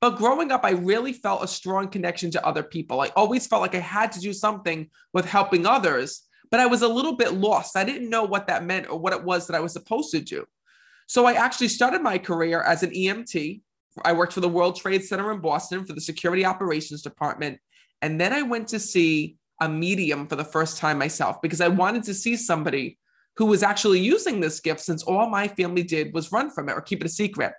But 0.00 0.16
growing 0.16 0.50
up, 0.50 0.64
I 0.64 0.70
really 0.70 1.12
felt 1.12 1.44
a 1.44 1.48
strong 1.48 1.88
connection 1.88 2.30
to 2.32 2.46
other 2.46 2.64
people. 2.64 3.00
I 3.00 3.08
always 3.14 3.46
felt 3.46 3.62
like 3.62 3.76
I 3.76 3.80
had 3.80 4.10
to 4.12 4.20
do 4.20 4.32
something 4.32 4.88
with 5.12 5.24
helping 5.24 5.66
others 5.66 6.22
but 6.52 6.60
I 6.60 6.66
was 6.66 6.82
a 6.82 6.88
little 6.88 7.16
bit 7.16 7.32
lost. 7.32 7.78
I 7.78 7.82
didn't 7.82 8.10
know 8.10 8.24
what 8.24 8.46
that 8.48 8.62
meant 8.62 8.90
or 8.90 8.98
what 8.98 9.14
it 9.14 9.24
was 9.24 9.46
that 9.46 9.56
I 9.56 9.60
was 9.60 9.72
supposed 9.72 10.10
to 10.10 10.20
do. 10.20 10.44
So 11.08 11.24
I 11.24 11.32
actually 11.32 11.68
started 11.68 12.02
my 12.02 12.18
career 12.18 12.62
as 12.62 12.82
an 12.82 12.90
EMT. 12.90 13.62
I 14.04 14.12
worked 14.12 14.34
for 14.34 14.40
the 14.40 14.50
World 14.50 14.76
Trade 14.76 15.02
Center 15.02 15.32
in 15.32 15.40
Boston 15.40 15.86
for 15.86 15.94
the 15.94 16.00
Security 16.00 16.44
Operations 16.44 17.00
Department. 17.00 17.58
And 18.02 18.20
then 18.20 18.34
I 18.34 18.42
went 18.42 18.68
to 18.68 18.78
see 18.78 19.36
a 19.62 19.68
medium 19.68 20.26
for 20.26 20.36
the 20.36 20.44
first 20.44 20.76
time 20.76 20.98
myself 20.98 21.40
because 21.40 21.62
I 21.62 21.68
wanted 21.68 22.02
to 22.04 22.14
see 22.14 22.36
somebody 22.36 22.98
who 23.36 23.46
was 23.46 23.62
actually 23.62 24.00
using 24.00 24.40
this 24.40 24.60
gift 24.60 24.80
since 24.80 25.02
all 25.04 25.30
my 25.30 25.48
family 25.48 25.82
did 25.82 26.12
was 26.12 26.32
run 26.32 26.50
from 26.50 26.68
it 26.68 26.72
or 26.72 26.82
keep 26.82 27.00
it 27.00 27.06
a 27.06 27.10
secret. 27.10 27.54